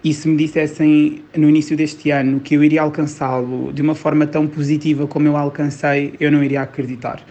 e 0.05 0.13
se 0.13 0.29
me 0.29 0.37
dissessem 0.37 1.23
no 1.35 1.49
início 1.49 1.75
deste 1.79 2.11
ano 2.11 2.41
que 2.41 2.55
eu 2.55 2.63
iria 2.63 2.83
alcançá-lo 2.83 3.73
de 3.73 3.81
uma 3.81 3.95
forma 3.95 4.27
tão 4.27 4.47
positiva 4.47 5.07
como 5.07 5.27
eu 5.27 5.35
alcancei, 5.35 6.13
eu 6.21 6.31
não 6.31 6.45
iria 6.45 6.61
acreditar. 6.61 7.25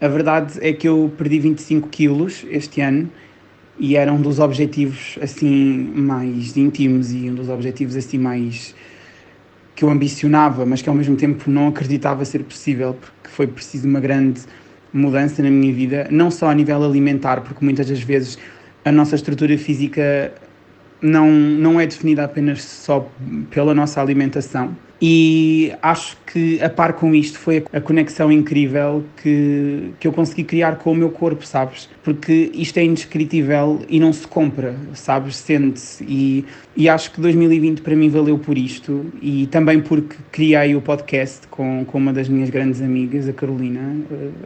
A 0.00 0.06
verdade 0.06 0.60
é 0.60 0.72
que 0.72 0.86
eu 0.86 1.12
perdi 1.18 1.40
25 1.40 1.88
quilos 1.88 2.46
este 2.48 2.80
ano 2.82 3.10
e 3.80 3.96
era 3.96 4.12
um 4.12 4.22
dos 4.22 4.38
objetivos 4.38 5.18
assim 5.20 5.90
mais 5.92 6.56
íntimos 6.56 7.10
e 7.12 7.28
um 7.30 7.34
dos 7.34 7.48
objetivos 7.48 7.96
assim 7.96 8.18
mais 8.18 8.76
que 9.76 9.84
eu 9.84 9.90
ambicionava, 9.90 10.64
mas 10.64 10.80
que 10.80 10.88
ao 10.88 10.94
mesmo 10.94 11.14
tempo 11.16 11.50
não 11.50 11.68
acreditava 11.68 12.24
ser 12.24 12.42
possível, 12.42 12.94
porque 12.94 13.28
foi 13.28 13.46
preciso 13.46 13.86
uma 13.86 14.00
grande 14.00 14.40
mudança 14.92 15.42
na 15.42 15.50
minha 15.50 15.72
vida, 15.72 16.08
não 16.10 16.30
só 16.30 16.48
a 16.48 16.54
nível 16.54 16.82
alimentar, 16.82 17.42
porque 17.42 17.62
muitas 17.62 17.86
das 17.86 18.00
vezes 18.00 18.38
a 18.82 18.90
nossa 18.90 19.14
estrutura 19.14 19.56
física 19.58 20.32
não, 21.00 21.30
não 21.30 21.80
é 21.80 21.86
definida 21.86 22.24
apenas 22.24 22.62
só 22.62 23.08
pela 23.50 23.74
nossa 23.74 24.00
alimentação, 24.00 24.74
e 25.00 25.74
acho 25.82 26.16
que 26.26 26.62
a 26.62 26.70
par 26.70 26.94
com 26.94 27.14
isto 27.14 27.38
foi 27.38 27.62
a 27.70 27.80
conexão 27.80 28.32
incrível 28.32 29.04
que, 29.22 29.90
que 30.00 30.08
eu 30.08 30.12
consegui 30.12 30.42
criar 30.42 30.76
com 30.76 30.92
o 30.92 30.94
meu 30.94 31.10
corpo, 31.10 31.46
sabes? 31.46 31.88
Porque 32.02 32.50
isto 32.54 32.78
é 32.78 32.84
indescritível 32.84 33.82
e 33.88 34.00
não 34.00 34.10
se 34.12 34.26
compra, 34.26 34.74
sabes? 34.94 35.36
Sente-se. 35.36 36.02
E, 36.08 36.46
e 36.74 36.88
acho 36.88 37.12
que 37.12 37.20
2020 37.20 37.82
para 37.82 37.94
mim 37.94 38.08
valeu 38.08 38.38
por 38.38 38.56
isto 38.56 39.04
e 39.20 39.46
também 39.48 39.80
porque 39.80 40.16
criei 40.32 40.74
o 40.74 40.80
podcast 40.80 41.46
com, 41.48 41.84
com 41.84 41.98
uma 41.98 42.12
das 42.12 42.28
minhas 42.28 42.48
grandes 42.48 42.80
amigas, 42.80 43.28
a 43.28 43.34
Carolina. 43.34 43.96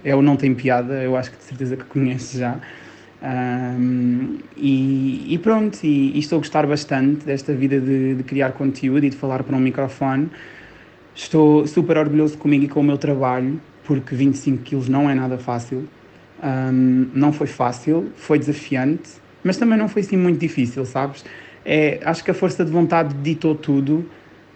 É 0.05 0.17
o 0.17 0.23
Não 0.23 0.37
Tem 0.37 0.53
Piada, 0.53 0.95
eu 0.95 1.17
acho 1.17 1.31
que 1.31 1.39
de 1.39 1.45
certeza 1.45 1.77
que 1.77 1.85
conheces 1.85 2.41
já. 2.41 2.59
Um, 3.23 4.39
e, 4.57 5.35
e, 5.35 5.39
pronto, 5.39 5.79
e, 5.85 6.17
e, 6.17 6.19
estou 6.19 6.37
a 6.37 6.41
gostar 6.41 6.67
bastante 6.67 7.27
desta 7.27 7.53
vida 7.53 7.79
de, 7.79 8.15
de, 8.15 8.23
criar 8.23 8.53
conteúdo 8.53 9.05
e 9.05 9.11
de 9.11 9.17
falar 9.17 9.43
para 9.43 9.55
um 9.55 9.61
microfone. 9.61 10.31
Estou 11.15 11.67
super 11.67 11.99
orgulhoso 11.99 12.39
comigo 12.39 12.65
e 12.65 12.69
com 12.69 12.81
o 12.81 12.83
meu 12.83 12.97
trabalho, 12.97 13.61
porque 13.85 14.15
25 14.15 14.63
quilos 14.63 14.89
não 14.89 15.11
é 15.11 15.15
nada 15.15 15.37
fácil. 15.37 15.87
Um, 16.43 17.09
não 17.13 17.33
foi 17.33 17.47
fácil, 17.47 18.11
foi 18.17 18.39
desafiante, 18.39 19.11
mas 19.45 19.59
também 19.59 19.79
não 19.79 19.89
foi 19.89 20.01
assim 20.01 20.17
muito 20.17 20.39
difícil, 20.39 20.87
sabes? 20.87 21.23
É, 21.63 22.01
acho 22.05 22.25
que 22.25 22.31
a 22.31 22.35
força 22.35 22.65
de 22.65 22.71
vontade 22.71 23.15
ditou 23.23 23.55
tudo 23.55 24.09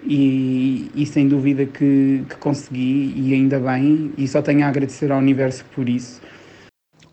e, 0.03 0.91
e 0.95 1.05
sem 1.05 1.29
dúvida 1.29 1.67
que, 1.67 2.25
que 2.27 2.37
consegui, 2.37 3.13
e 3.15 3.35
ainda 3.35 3.61
bem, 3.61 4.13
e 4.17 4.27
só 4.27 4.41
tenho 4.41 4.65
a 4.65 4.69
agradecer 4.69 5.13
ao 5.13 5.19
universo 5.19 5.67
por 5.75 5.87
isso 5.87 6.23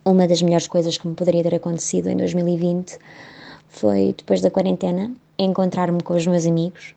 uma 0.06 0.28
das 0.28 0.42
melhores 0.42 0.68
coisas 0.68 0.98
que 0.98 1.08
me 1.08 1.16
poderia 1.16 1.44
ter 1.44 1.56
acontecido 1.56 2.10
em 2.10 2.18
2020 2.18 2.98
foi, 3.70 4.14
depois 4.18 4.42
da 4.42 4.52
quarentena, 4.52 5.12
encontrar-me 5.38 6.02
com 6.04 6.16
os 6.16 6.26
meus 6.28 6.46
amigos 6.46 6.94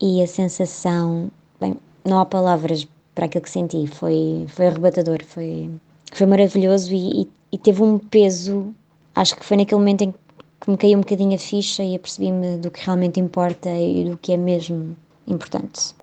e 0.00 0.22
a 0.22 0.26
sensação, 0.26 1.30
bem, 1.60 1.76
não 2.04 2.18
há 2.18 2.26
palavras 2.26 2.86
para 3.14 3.26
aquilo 3.26 3.44
que 3.44 3.50
senti, 3.50 3.86
foi, 3.86 4.46
foi 4.48 4.66
arrebatador, 4.66 5.24
foi, 5.24 5.70
foi 6.12 6.26
maravilhoso 6.26 6.92
e, 6.94 7.22
e, 7.22 7.28
e 7.52 7.58
teve 7.58 7.82
um 7.82 7.98
peso, 7.98 8.74
acho 9.14 9.36
que 9.36 9.44
foi 9.44 9.58
naquele 9.58 9.78
momento 9.78 10.02
em 10.02 10.14
que 10.60 10.70
me 10.70 10.76
caiu 10.76 10.98
um 10.98 11.02
bocadinho 11.02 11.34
a 11.34 11.38
ficha 11.38 11.82
e 11.82 11.94
apercebi-me 11.94 12.58
do 12.58 12.70
que 12.70 12.84
realmente 12.84 13.20
importa 13.20 13.70
e 13.70 14.04
do 14.10 14.16
que 14.16 14.32
é 14.32 14.36
mesmo 14.36 14.96
importante. 15.26 15.94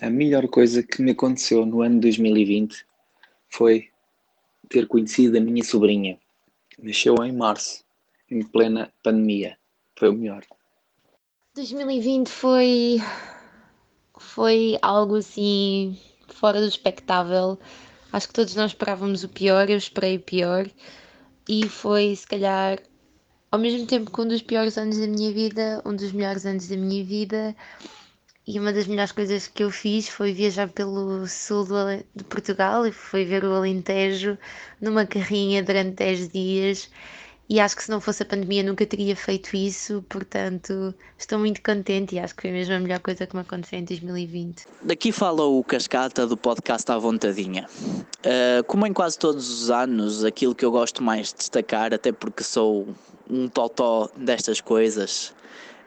A 0.00 0.10
melhor 0.10 0.46
coisa 0.48 0.82
que 0.82 1.02
me 1.02 1.12
aconteceu 1.12 1.64
no 1.64 1.80
ano 1.80 2.00
2020 2.00 2.84
foi 3.48 3.88
ter 4.68 4.86
conhecido 4.86 5.36
a 5.36 5.40
minha 5.40 5.64
sobrinha. 5.64 6.18
Nasceu 6.78 7.14
em 7.24 7.32
março, 7.32 7.84
em 8.30 8.42
plena 8.42 8.92
pandemia. 9.02 9.56
Foi 9.98 10.10
o 10.10 10.12
melhor. 10.12 10.44
2020 11.54 12.28
foi 12.28 12.98
foi 14.18 14.78
algo 14.82 15.16
assim 15.16 15.98
fora 16.28 16.60
do 16.60 16.68
espectável. 16.68 17.58
Acho 18.12 18.28
que 18.28 18.34
todos 18.34 18.54
nós 18.54 18.70
esperávamos 18.72 19.24
o 19.24 19.28
pior, 19.28 19.68
eu 19.68 19.76
esperei 19.76 20.16
o 20.16 20.20
pior 20.20 20.68
e 21.48 21.68
foi 21.68 22.14
se 22.14 22.26
calhar 22.26 22.78
ao 23.50 23.58
mesmo 23.58 23.86
tempo 23.86 24.10
que 24.10 24.20
um 24.20 24.28
dos 24.28 24.42
piores 24.42 24.76
anos 24.76 24.98
da 24.98 25.06
minha 25.06 25.32
vida, 25.32 25.82
um 25.84 25.94
dos 25.94 26.12
melhores 26.12 26.44
anos 26.44 26.68
da 26.68 26.76
minha 26.76 27.04
vida. 27.04 27.56
E 28.46 28.60
uma 28.60 28.72
das 28.72 28.86
melhores 28.86 29.10
coisas 29.10 29.48
que 29.48 29.64
eu 29.64 29.70
fiz 29.70 30.08
foi 30.08 30.32
viajar 30.32 30.68
pelo 30.68 31.26
sul 31.26 31.66
de 32.14 32.22
Portugal 32.24 32.86
e 32.86 32.92
foi 32.92 33.24
ver 33.24 33.44
o 33.44 33.52
Alentejo 33.52 34.38
numa 34.80 35.04
carrinha 35.04 35.64
durante 35.64 35.96
10 35.96 36.28
dias 36.28 36.88
e 37.48 37.58
acho 37.58 37.76
que 37.76 37.82
se 37.82 37.90
não 37.90 38.00
fosse 38.00 38.22
a 38.22 38.26
pandemia 38.26 38.62
nunca 38.62 38.86
teria 38.86 39.16
feito 39.16 39.56
isso, 39.56 40.04
portanto 40.08 40.94
estou 41.18 41.40
muito 41.40 41.60
contente 41.60 42.14
e 42.14 42.20
acho 42.20 42.36
que 42.36 42.42
foi 42.42 42.52
mesmo 42.52 42.74
a 42.74 42.78
melhor 42.78 43.00
coisa 43.00 43.26
que 43.26 43.34
me 43.34 43.42
aconteceu 43.42 43.80
em 43.80 43.84
2020. 43.84 44.64
Daqui 44.82 45.10
fala 45.10 45.44
o 45.44 45.64
Cascata 45.64 46.24
do 46.24 46.36
podcast 46.36 46.90
à 46.90 46.98
vontadinha. 46.98 47.66
Uh, 48.18 48.62
como 48.68 48.86
em 48.86 48.92
quase 48.92 49.18
todos 49.18 49.48
os 49.48 49.70
anos, 49.70 50.24
aquilo 50.24 50.54
que 50.54 50.64
eu 50.64 50.70
gosto 50.70 51.02
mais 51.02 51.28
de 51.28 51.38
destacar, 51.38 51.92
até 51.92 52.12
porque 52.12 52.44
sou 52.44 52.88
um 53.28 53.48
totó 53.48 54.08
destas 54.16 54.60
coisas, 54.60 55.34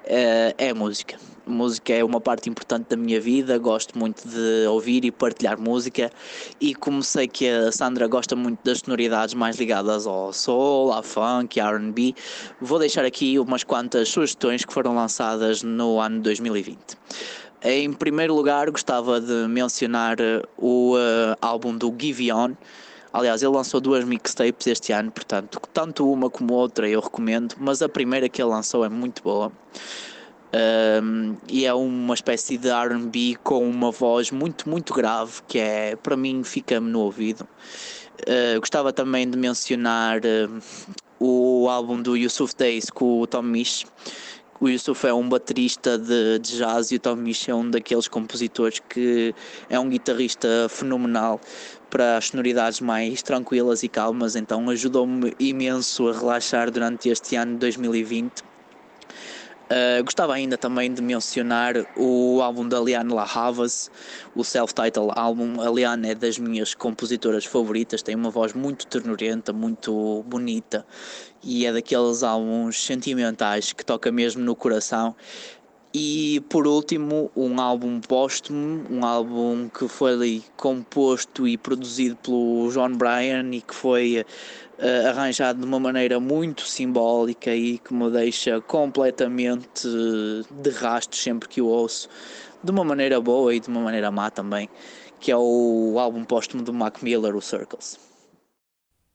uh, 0.06 0.56
é 0.58 0.70
a 0.72 0.76
música 0.76 1.18
música 1.50 1.94
é 1.94 2.04
uma 2.04 2.22
parte 2.22 2.50
importante 2.50 2.88
da 2.90 2.98
minha 2.98 3.20
vida, 3.20 3.58
gosto 3.58 3.98
muito 3.98 4.28
de 4.28 4.68
ouvir 4.68 5.06
e 5.06 5.12
partilhar 5.12 5.60
música 5.60 6.12
e 6.62 6.74
como 6.76 7.04
sei 7.04 7.28
que 7.28 7.48
a 7.48 7.72
Sandra 7.72 8.08
gosta 8.08 8.36
muito 8.36 8.60
das 8.64 8.80
sonoridades 8.80 9.34
mais 9.34 9.58
ligadas 9.58 10.08
ao 10.08 10.32
soul, 10.32 10.94
à 10.94 11.04
funk, 11.04 11.60
à 11.60 11.70
R&B, 11.70 12.16
vou 12.62 12.80
deixar 12.80 13.06
aqui 13.06 13.38
umas 13.40 13.64
quantas 13.64 14.10
sugestões 14.10 14.64
que 14.64 14.74
foram 14.74 14.96
lançadas 14.96 15.64
no 15.64 16.00
ano 16.00 16.22
2020. 16.22 16.78
Em 17.62 17.92
primeiro 17.92 18.34
lugar, 18.34 18.72
gostava 18.72 19.20
de 19.20 19.48
mencionar 19.50 20.16
o 20.58 20.96
uh, 20.96 21.36
álbum 21.42 21.78
do 21.78 21.94
Give 22.00 22.32
On. 22.32 22.54
Aliás, 23.12 23.42
ele 23.42 23.52
lançou 23.52 23.82
duas 23.82 24.06
mixtapes 24.06 24.68
este 24.68 24.94
ano, 24.94 25.12
portanto, 25.12 25.60
tanto 25.74 26.10
uma 26.10 26.30
como 26.30 26.54
outra 26.54 26.88
eu 26.88 27.02
recomendo, 27.02 27.56
mas 27.60 27.82
a 27.82 27.90
primeira 27.90 28.30
que 28.30 28.42
ele 28.42 28.52
lançou 28.52 28.86
é 28.86 28.90
muito 28.90 29.24
boa. 29.24 29.52
Um, 30.52 31.38
e 31.48 31.66
é 31.66 31.74
uma 31.74 32.16
espécie 32.16 32.58
de 32.58 32.70
RB 32.70 33.38
com 33.44 33.70
uma 33.70 33.92
voz 33.92 34.32
muito, 34.32 34.68
muito 34.68 34.96
grave 34.96 35.44
que 35.48 35.60
é 35.60 35.96
para 35.96 36.18
mim 36.18 36.44
fica-me 36.44 36.90
no 36.90 37.02
ouvido. 37.02 37.48
Uh, 38.22 38.60
gostava 38.60 38.92
também 38.92 39.30
de 39.30 39.38
mencionar 39.38 40.22
uh, 40.22 40.62
o 41.20 41.70
álbum 41.70 42.02
do 42.02 42.18
Yusuf 42.18 42.56
Days 42.56 42.90
com 42.90 43.22
o 43.22 43.28
Tom 43.28 43.44
Misch. 43.44 43.86
O 44.60 44.68
Yusuf 44.68 45.06
é 45.08 45.14
um 45.14 45.30
baterista 45.30 45.98
de, 45.98 46.40
de 46.40 46.58
jazz 46.58 46.92
e 46.92 46.96
o 46.96 47.00
Tom 47.00 47.16
Misch 47.16 47.48
é 47.48 47.54
um 47.54 47.70
daqueles 47.70 48.08
compositores 48.08 48.82
que 48.90 49.34
é 49.70 49.80
um 49.80 49.88
guitarrista 49.88 50.68
fenomenal 50.68 51.40
para 51.92 52.18
as 52.18 52.28
sonoridades 52.28 52.82
mais 52.82 53.22
tranquilas 53.22 53.84
e 53.84 53.88
calmas, 53.88 54.36
então 54.36 54.70
ajudou-me 54.70 55.34
imenso 55.40 56.10
a 56.10 56.14
relaxar 56.14 56.70
durante 56.70 57.08
este 57.08 57.36
ano 57.36 57.54
de 57.54 57.60
2020 57.60 58.49
Uh, 59.72 60.04
gostava 60.04 60.34
ainda 60.34 60.58
também 60.58 60.92
de 60.92 61.00
mencionar 61.00 61.76
o 61.96 62.42
álbum 62.42 62.68
da 62.68 62.80
Liane 62.80 63.14
La 63.14 63.24
Havas, 63.24 63.92
o 64.36 64.44
self-title 64.44 65.12
álbum. 65.16 65.62
A 65.62 65.70
Liane 65.70 66.10
é 66.10 66.16
das 66.16 66.40
minhas 66.40 66.74
compositoras 66.74 67.46
favoritas, 67.46 68.02
tem 68.02 68.16
uma 68.16 68.32
voz 68.32 68.54
muito 68.54 68.88
ternurenta, 68.88 69.54
muito 69.54 70.24
bonita 70.26 70.84
e 71.44 71.66
é 71.66 71.72
daqueles 71.72 72.24
álbuns 72.24 72.84
sentimentais 72.84 73.72
que 73.72 73.86
toca 73.86 74.12
mesmo 74.12 74.44
no 74.44 74.56
coração. 74.56 75.16
E 75.94 76.40
por 76.50 76.68
último, 76.68 77.32
um 77.36 77.60
álbum 77.60 78.00
póstumo, 78.00 78.86
um 78.92 79.04
álbum 79.04 79.68
que 79.70 79.88
foi 79.88 80.44
composto 80.56 81.48
e 81.48 81.58
produzido 81.58 82.16
pelo 82.18 82.70
John 82.72 82.96
Bryan 82.96 83.50
e 83.52 83.62
que 83.62 83.74
foi 83.74 84.22
uh, 84.22 85.08
arranjado 85.08 85.60
de 85.60 85.66
uma 85.66 85.80
maneira 85.80 86.20
muito 86.20 86.62
simbólica 86.62 87.56
e 87.56 87.80
que 87.80 87.92
me 87.92 88.08
deixa 88.12 88.62
completamente 88.62 89.88
de 90.52 90.70
rastro 90.70 91.18
sempre 91.18 91.50
que 91.50 91.60
o 91.60 91.66
ouço, 91.66 92.08
de 92.64 92.70
uma 92.70 92.84
maneira 92.84 93.20
boa 93.20 93.56
e 93.56 93.60
de 93.60 93.68
uma 93.68 93.82
maneira 93.82 94.12
má 94.12 94.30
também, 94.30 94.70
que 95.20 95.32
é 95.32 95.38
o 95.38 95.96
álbum 95.98 96.24
póstumo 96.24 96.62
do 96.62 96.72
Mac 96.72 97.02
Miller, 97.02 97.36
o 97.36 97.42
Circles. 97.42 98.00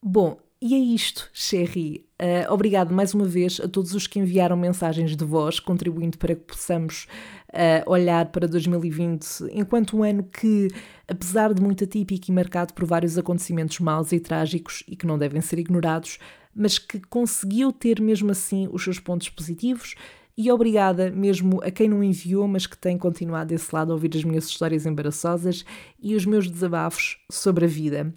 Bom, 0.03 0.37
e 0.61 0.73
é 0.73 0.77
isto, 0.77 1.29
Sherry. 1.33 2.05
Uh, 2.21 2.51
obrigado 2.51 2.93
mais 2.93 3.13
uma 3.13 3.25
vez 3.25 3.59
a 3.59 3.67
todos 3.67 3.93
os 3.93 4.07
que 4.07 4.19
enviaram 4.19 4.55
mensagens 4.55 5.15
de 5.15 5.25
voz, 5.25 5.59
contribuindo 5.59 6.17
para 6.17 6.33
que 6.33 6.43
possamos 6.43 7.07
uh, 7.49 7.89
olhar 7.89 8.27
para 8.27 8.47
2020 8.47 9.49
enquanto 9.51 9.97
um 9.97 10.03
ano 10.03 10.23
que, 10.23 10.69
apesar 11.07 11.53
de 11.53 11.61
muito 11.61 11.83
atípico 11.83 12.25
e 12.29 12.33
marcado 12.33 12.73
por 12.73 12.85
vários 12.85 13.17
acontecimentos 13.17 13.79
maus 13.79 14.13
e 14.13 14.19
trágicos 14.19 14.83
e 14.87 14.95
que 14.95 15.05
não 15.05 15.17
devem 15.17 15.41
ser 15.41 15.59
ignorados, 15.59 16.19
mas 16.55 16.79
que 16.79 17.01
conseguiu 17.01 17.73
ter 17.73 18.01
mesmo 18.01 18.31
assim 18.31 18.69
os 18.71 18.83
seus 18.83 18.99
pontos 18.99 19.29
positivos. 19.29 19.95
E 20.37 20.51
obrigada 20.51 21.11
mesmo 21.11 21.61
a 21.63 21.71
quem 21.71 21.89
não 21.89 22.03
enviou, 22.03 22.47
mas 22.47 22.65
que 22.65 22.77
tem 22.77 22.97
continuado 22.97 23.49
desse 23.49 23.73
lado 23.73 23.91
a 23.91 23.95
ouvir 23.95 24.11
as 24.15 24.23
minhas 24.23 24.45
histórias 24.45 24.85
embaraçosas 24.85 25.65
e 25.99 26.15
os 26.15 26.25
meus 26.25 26.49
desabafos 26.49 27.17
sobre 27.29 27.65
a 27.65 27.67
vida. 27.67 28.13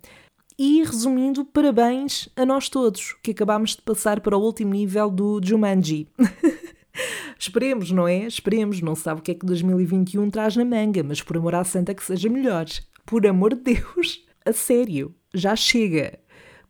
E 0.59 0.83
resumindo, 0.83 1.44
parabéns 1.44 2.29
a 2.35 2.44
nós 2.44 2.68
todos 2.68 3.14
que 3.23 3.31
acabámos 3.31 3.77
de 3.77 3.83
passar 3.83 4.21
para 4.21 4.37
o 4.37 4.42
último 4.42 4.73
nível 4.73 5.09
do 5.09 5.40
Jumanji. 5.40 6.09
Esperemos, 7.38 7.92
não 7.92 8.09
é? 8.09 8.27
Esperemos. 8.27 8.81
Não 8.81 8.97
sabe 8.97 9.21
o 9.21 9.23
que 9.23 9.31
é 9.31 9.35
que 9.35 9.47
2021 9.47 10.29
traz 10.31 10.57
na 10.57 10.64
manga, 10.64 11.05
mas 11.05 11.23
por 11.23 11.37
amor 11.37 11.55
à 11.55 11.62
santa 11.62 11.94
que 11.94 12.03
seja 12.03 12.29
melhor. 12.29 12.66
Por 13.07 13.25
amor 13.25 13.55
de 13.55 13.75
Deus. 13.75 14.27
A 14.44 14.53
sério. 14.53 15.14
Já 15.33 15.55
chega. 15.55 16.18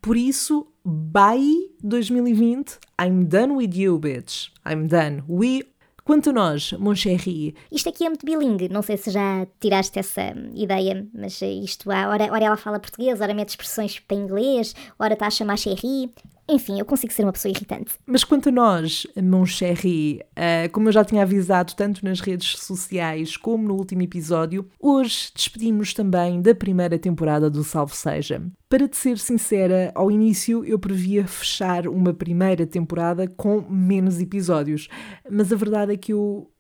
Por 0.03 0.19
isso, 0.19 0.67
bye 0.85 1.71
2020. 1.83 2.79
I'm 3.01 3.25
done 3.25 3.55
with 3.55 3.75
you, 3.75 3.99
bitch. 3.99 4.51
I'm 4.67 4.87
done. 4.87 5.23
We 5.27 5.63
Quanto 6.09 6.31
a 6.31 6.33
nós, 6.33 6.73
mon 6.73 6.95
chéri. 6.95 7.55
Isto 7.71 7.91
aqui 7.91 8.07
é 8.07 8.09
muito 8.09 8.25
bilingue, 8.25 8.71
não 8.71 8.81
sei 8.81 8.97
se 8.97 9.11
já 9.11 9.47
tiraste 9.61 9.99
essa 9.99 10.35
ideia, 10.55 11.07
mas 11.13 11.39
isto, 11.43 11.91
ora, 11.91 12.33
ora 12.33 12.45
ela 12.47 12.57
fala 12.57 12.81
português, 12.81 13.21
ora 13.21 13.35
mete 13.35 13.51
expressões 13.51 14.01
para 14.01 14.17
inglês, 14.17 14.75
ora 14.99 15.13
está 15.13 15.27
a 15.27 15.31
chamar 15.31 15.59
chéri. 15.59 16.11
Enfim, 16.51 16.79
eu 16.79 16.85
consigo 16.87 17.13
ser 17.13 17.25
uma 17.25 17.33
pessoa 17.33 17.53
irritante. 17.53 17.95
Mas 18.07 18.25
quanto 18.25 18.49
a 18.49 18.53
nós, 18.53 19.07
mon 19.23 19.45
chéri, 19.45 20.21
uh, 20.31 20.71
como 20.73 20.89
eu 20.89 20.93
já 20.93 21.05
tinha 21.05 21.23
avisado 21.23 21.75
tanto 21.77 22.03
nas 22.03 22.21
redes 22.21 22.59
sociais 22.59 23.37
como 23.37 23.69
no 23.69 23.75
último 23.75 24.01
episódio, 24.01 24.67
hoje 24.81 25.31
despedimos 25.35 25.93
também 25.93 26.41
da 26.41 26.55
primeira 26.55 26.99
temporada 26.99 27.51
do 27.51 27.63
Salve 27.63 27.95
Seja. 27.95 28.43
Para 28.67 28.89
te 28.89 28.97
ser 28.97 29.19
sincera, 29.19 29.93
ao 29.95 30.11
início 30.11 30.65
eu 30.65 30.79
previa 30.79 31.27
fechar 31.27 31.87
uma 31.87 32.15
primeira 32.15 32.67
temporada 32.67 33.29
com 33.29 33.61
menos 33.69 34.19
episódios, 34.19 34.89
mas 35.31 35.53
a 35.53 35.57
verdade 35.57 35.93
é 35.93 35.97
que 35.97 36.13
eu 36.13 36.51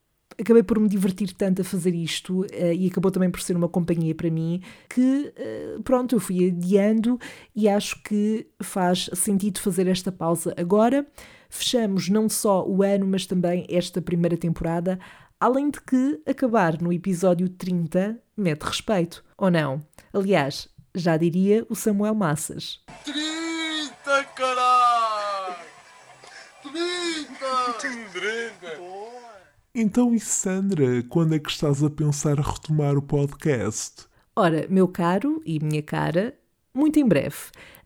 acabei 0.40 0.62
por 0.62 0.78
me 0.78 0.88
divertir 0.88 1.32
tanto 1.32 1.62
a 1.62 1.64
fazer 1.64 1.94
isto 1.94 2.42
uh, 2.42 2.72
e 2.72 2.86
acabou 2.86 3.10
também 3.10 3.30
por 3.30 3.40
ser 3.40 3.56
uma 3.56 3.68
companhia 3.68 4.14
para 4.14 4.30
mim 4.30 4.62
que, 4.88 5.32
uh, 5.36 5.82
pronto, 5.82 6.14
eu 6.14 6.20
fui 6.20 6.48
adiando 6.48 7.18
e 7.54 7.68
acho 7.68 8.02
que 8.02 8.46
faz 8.62 9.10
sentido 9.14 9.58
fazer 9.58 9.86
esta 9.88 10.12
pausa 10.12 10.54
agora. 10.56 11.06
Fechamos 11.50 12.08
não 12.08 12.28
só 12.28 12.66
o 12.66 12.82
ano, 12.82 13.06
mas 13.06 13.26
também 13.26 13.66
esta 13.68 14.02
primeira 14.02 14.36
temporada, 14.36 14.98
além 15.40 15.70
de 15.70 15.80
que 15.80 16.20
acabar 16.26 16.80
no 16.80 16.92
episódio 16.92 17.48
30 17.48 18.18
mete 18.36 18.62
respeito, 18.62 19.24
ou 19.36 19.50
não? 19.50 19.80
Aliás, 20.12 20.68
já 20.94 21.16
diria 21.16 21.66
o 21.68 21.74
Samuel 21.74 22.14
Massas. 22.14 22.80
30, 23.04 24.24
caralho! 24.34 25.56
30! 26.62 27.38
30! 28.12 28.97
Então, 29.74 30.14
e 30.14 30.18
Sandra, 30.18 31.02
quando 31.08 31.34
é 31.34 31.38
que 31.38 31.50
estás 31.50 31.82
a 31.84 31.90
pensar 31.90 32.40
retomar 32.40 32.96
o 32.96 33.02
podcast? 33.02 34.06
Ora, 34.34 34.66
meu 34.70 34.88
caro 34.88 35.42
e 35.44 35.60
minha 35.60 35.82
cara, 35.82 36.34
muito 36.74 36.98
em 36.98 37.06
breve. 37.06 37.36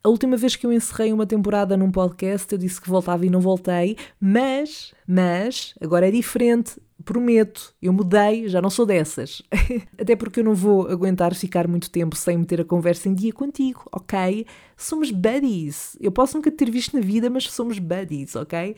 A 0.02 0.08
última 0.08 0.36
vez 0.36 0.54
que 0.54 0.64
eu 0.64 0.72
encerrei 0.72 1.12
uma 1.12 1.26
temporada 1.26 1.76
num 1.76 1.90
podcast, 1.90 2.52
eu 2.52 2.58
disse 2.58 2.80
que 2.80 2.88
voltava 2.88 3.26
e 3.26 3.30
não 3.30 3.40
voltei, 3.40 3.96
mas, 4.20 4.94
mas, 5.06 5.74
agora 5.80 6.08
é 6.08 6.10
diferente, 6.10 6.80
prometo, 7.02 7.74
eu 7.82 7.92
mudei, 7.92 8.48
já 8.48 8.62
não 8.62 8.70
sou 8.70 8.86
dessas. 8.86 9.42
Até 9.98 10.16
porque 10.16 10.40
eu 10.40 10.44
não 10.44 10.54
vou 10.54 10.88
aguentar 10.88 11.34
ficar 11.34 11.68
muito 11.68 11.90
tempo 11.90 12.16
sem 12.16 12.38
meter 12.38 12.60
a 12.60 12.64
conversa 12.64 13.08
em 13.08 13.14
dia 13.14 13.32
contigo, 13.32 13.84
ok? 13.92 14.46
Somos 14.76 15.10
buddies. 15.10 15.96
Eu 16.00 16.12
posso 16.12 16.36
nunca 16.36 16.50
ter 16.50 16.70
visto 16.70 16.94
na 16.96 17.00
vida, 17.02 17.28
mas 17.28 17.50
somos 17.50 17.78
buddies, 17.78 18.34
ok? 18.36 18.74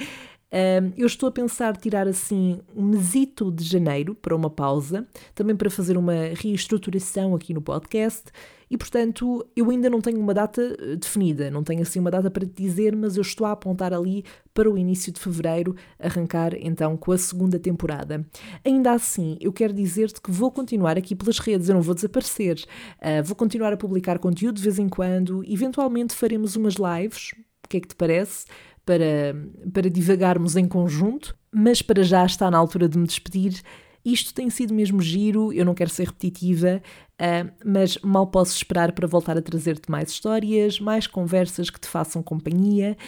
Eu 0.96 1.06
estou 1.06 1.28
a 1.28 1.32
pensar 1.32 1.76
tirar 1.76 2.06
assim 2.06 2.60
um 2.76 2.84
mesito 2.84 3.50
de 3.50 3.64
janeiro 3.64 4.14
para 4.14 4.36
uma 4.36 4.50
pausa, 4.50 5.06
também 5.34 5.56
para 5.56 5.68
fazer 5.68 5.96
uma 5.96 6.14
reestruturação 6.34 7.34
aqui 7.34 7.52
no 7.52 7.60
podcast 7.60 8.30
e 8.70 8.74
e, 8.74 8.76
portanto, 8.76 9.46
eu 9.54 9.70
ainda 9.70 9.88
não 9.88 10.00
tenho 10.00 10.18
uma 10.18 10.34
data 10.34 10.60
eh, 10.60 10.96
definida, 10.96 11.48
não 11.48 11.62
tenho 11.62 11.82
assim 11.82 12.00
uma 12.00 12.10
data 12.10 12.28
para 12.28 12.44
te 12.44 12.60
dizer, 12.60 12.96
mas 12.96 13.16
eu 13.16 13.22
estou 13.22 13.46
a 13.46 13.52
apontar 13.52 13.92
ali 13.92 14.24
para 14.52 14.68
o 14.68 14.76
início 14.76 15.12
de 15.12 15.20
fevereiro, 15.20 15.76
arrancar 15.96 16.54
então 16.58 16.96
com 16.96 17.12
a 17.12 17.18
segunda 17.18 17.56
temporada. 17.56 18.26
Ainda 18.64 18.90
assim, 18.90 19.36
eu 19.40 19.52
quero 19.52 19.72
dizer-te 19.72 20.20
que 20.20 20.30
vou 20.30 20.50
continuar 20.50 20.98
aqui 20.98 21.14
pelas 21.14 21.38
redes, 21.38 21.68
eu 21.68 21.74
não 21.76 21.82
vou 21.82 21.94
desaparecer, 21.94 22.64
uh, 22.98 23.22
vou 23.22 23.36
continuar 23.36 23.72
a 23.72 23.76
publicar 23.76 24.18
conteúdo 24.18 24.56
de 24.56 24.62
vez 24.62 24.76
em 24.78 24.88
quando, 24.88 25.44
eventualmente 25.44 26.12
faremos 26.12 26.56
umas 26.56 26.74
lives, 26.74 27.30
o 27.64 27.68
que 27.68 27.76
é 27.76 27.80
que 27.80 27.88
te 27.88 27.94
parece? 27.94 28.46
Para, 28.84 29.34
para 29.72 29.88
divagarmos 29.88 30.56
em 30.56 30.68
conjunto, 30.68 31.34
mas 31.50 31.80
para 31.80 32.02
já 32.02 32.24
está 32.26 32.50
na 32.50 32.58
altura 32.58 32.88
de 32.88 32.98
me 32.98 33.06
despedir. 33.06 33.62
Isto 34.04 34.34
tem 34.34 34.50
sido 34.50 34.74
mesmo 34.74 35.00
giro, 35.00 35.50
eu 35.52 35.64
não 35.64 35.72
quero 35.72 35.88
ser 35.88 36.08
repetitiva, 36.08 36.82
uh, 37.14 37.50
mas 37.64 37.96
mal 38.02 38.26
posso 38.26 38.54
esperar 38.54 38.92
para 38.92 39.06
voltar 39.06 39.38
a 39.38 39.42
trazer-te 39.42 39.90
mais 39.90 40.10
histórias, 40.10 40.78
mais 40.78 41.06
conversas 41.06 41.70
que 41.70 41.80
te 41.80 41.88
façam 41.88 42.22
companhia. 42.22 42.98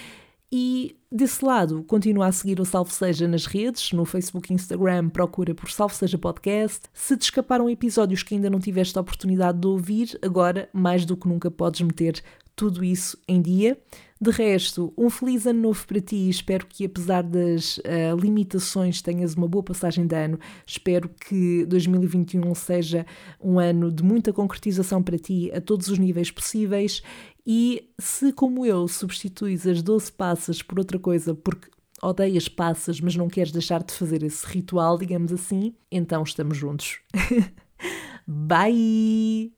E 0.50 0.96
desse 1.12 1.44
lado, 1.44 1.82
continua 1.84 2.28
a 2.28 2.32
seguir 2.32 2.60
o 2.60 2.64
Salve 2.64 2.92
Seja 2.92 3.28
nas 3.28 3.44
redes, 3.44 3.92
no 3.92 4.04
Facebook 4.04 4.50
e 4.50 4.54
Instagram, 4.54 5.10
procura 5.10 5.54
por 5.54 5.70
Salve 5.70 5.94
Seja 5.94 6.16
Podcast. 6.16 6.88
Se 6.94 7.14
te 7.16 7.22
escaparam 7.22 7.68
episódios 7.68 8.22
que 8.22 8.34
ainda 8.34 8.48
não 8.48 8.60
tiveste 8.60 8.96
a 8.96 9.02
oportunidade 9.02 9.58
de 9.58 9.66
ouvir, 9.66 10.18
agora, 10.22 10.68
mais 10.72 11.04
do 11.04 11.16
que 11.16 11.28
nunca, 11.28 11.50
podes 11.50 11.82
meter 11.82 12.22
tudo 12.54 12.82
isso 12.82 13.18
em 13.28 13.42
dia. 13.42 13.76
De 14.18 14.30
resto, 14.30 14.94
um 14.96 15.10
feliz 15.10 15.46
ano 15.46 15.60
novo 15.60 15.86
para 15.86 16.00
ti. 16.00 16.28
Espero 16.28 16.66
que, 16.66 16.86
apesar 16.86 17.22
das 17.22 17.76
uh, 17.78 18.16
limitações, 18.18 19.02
tenhas 19.02 19.34
uma 19.34 19.46
boa 19.46 19.62
passagem 19.62 20.06
de 20.06 20.16
ano. 20.16 20.38
Espero 20.66 21.08
que 21.08 21.66
2021 21.66 22.54
seja 22.54 23.04
um 23.38 23.58
ano 23.58 23.92
de 23.92 24.02
muita 24.02 24.32
concretização 24.32 25.02
para 25.02 25.18
ti 25.18 25.50
a 25.52 25.60
todos 25.60 25.88
os 25.88 25.98
níveis 25.98 26.30
possíveis. 26.30 27.02
E 27.46 27.90
se, 27.98 28.32
como 28.32 28.64
eu, 28.64 28.88
substituis 28.88 29.66
as 29.66 29.82
12 29.82 30.10
passas 30.12 30.62
por 30.62 30.78
outra 30.78 30.98
coisa, 30.98 31.34
porque 31.34 31.68
odeias 32.02 32.48
passas, 32.48 33.00
mas 33.00 33.16
não 33.16 33.28
queres 33.28 33.52
deixar 33.52 33.82
de 33.82 33.92
fazer 33.92 34.22
esse 34.22 34.46
ritual, 34.46 34.96
digamos 34.96 35.32
assim, 35.32 35.74
então 35.90 36.22
estamos 36.22 36.56
juntos. 36.56 37.00
Bye! 38.26 39.52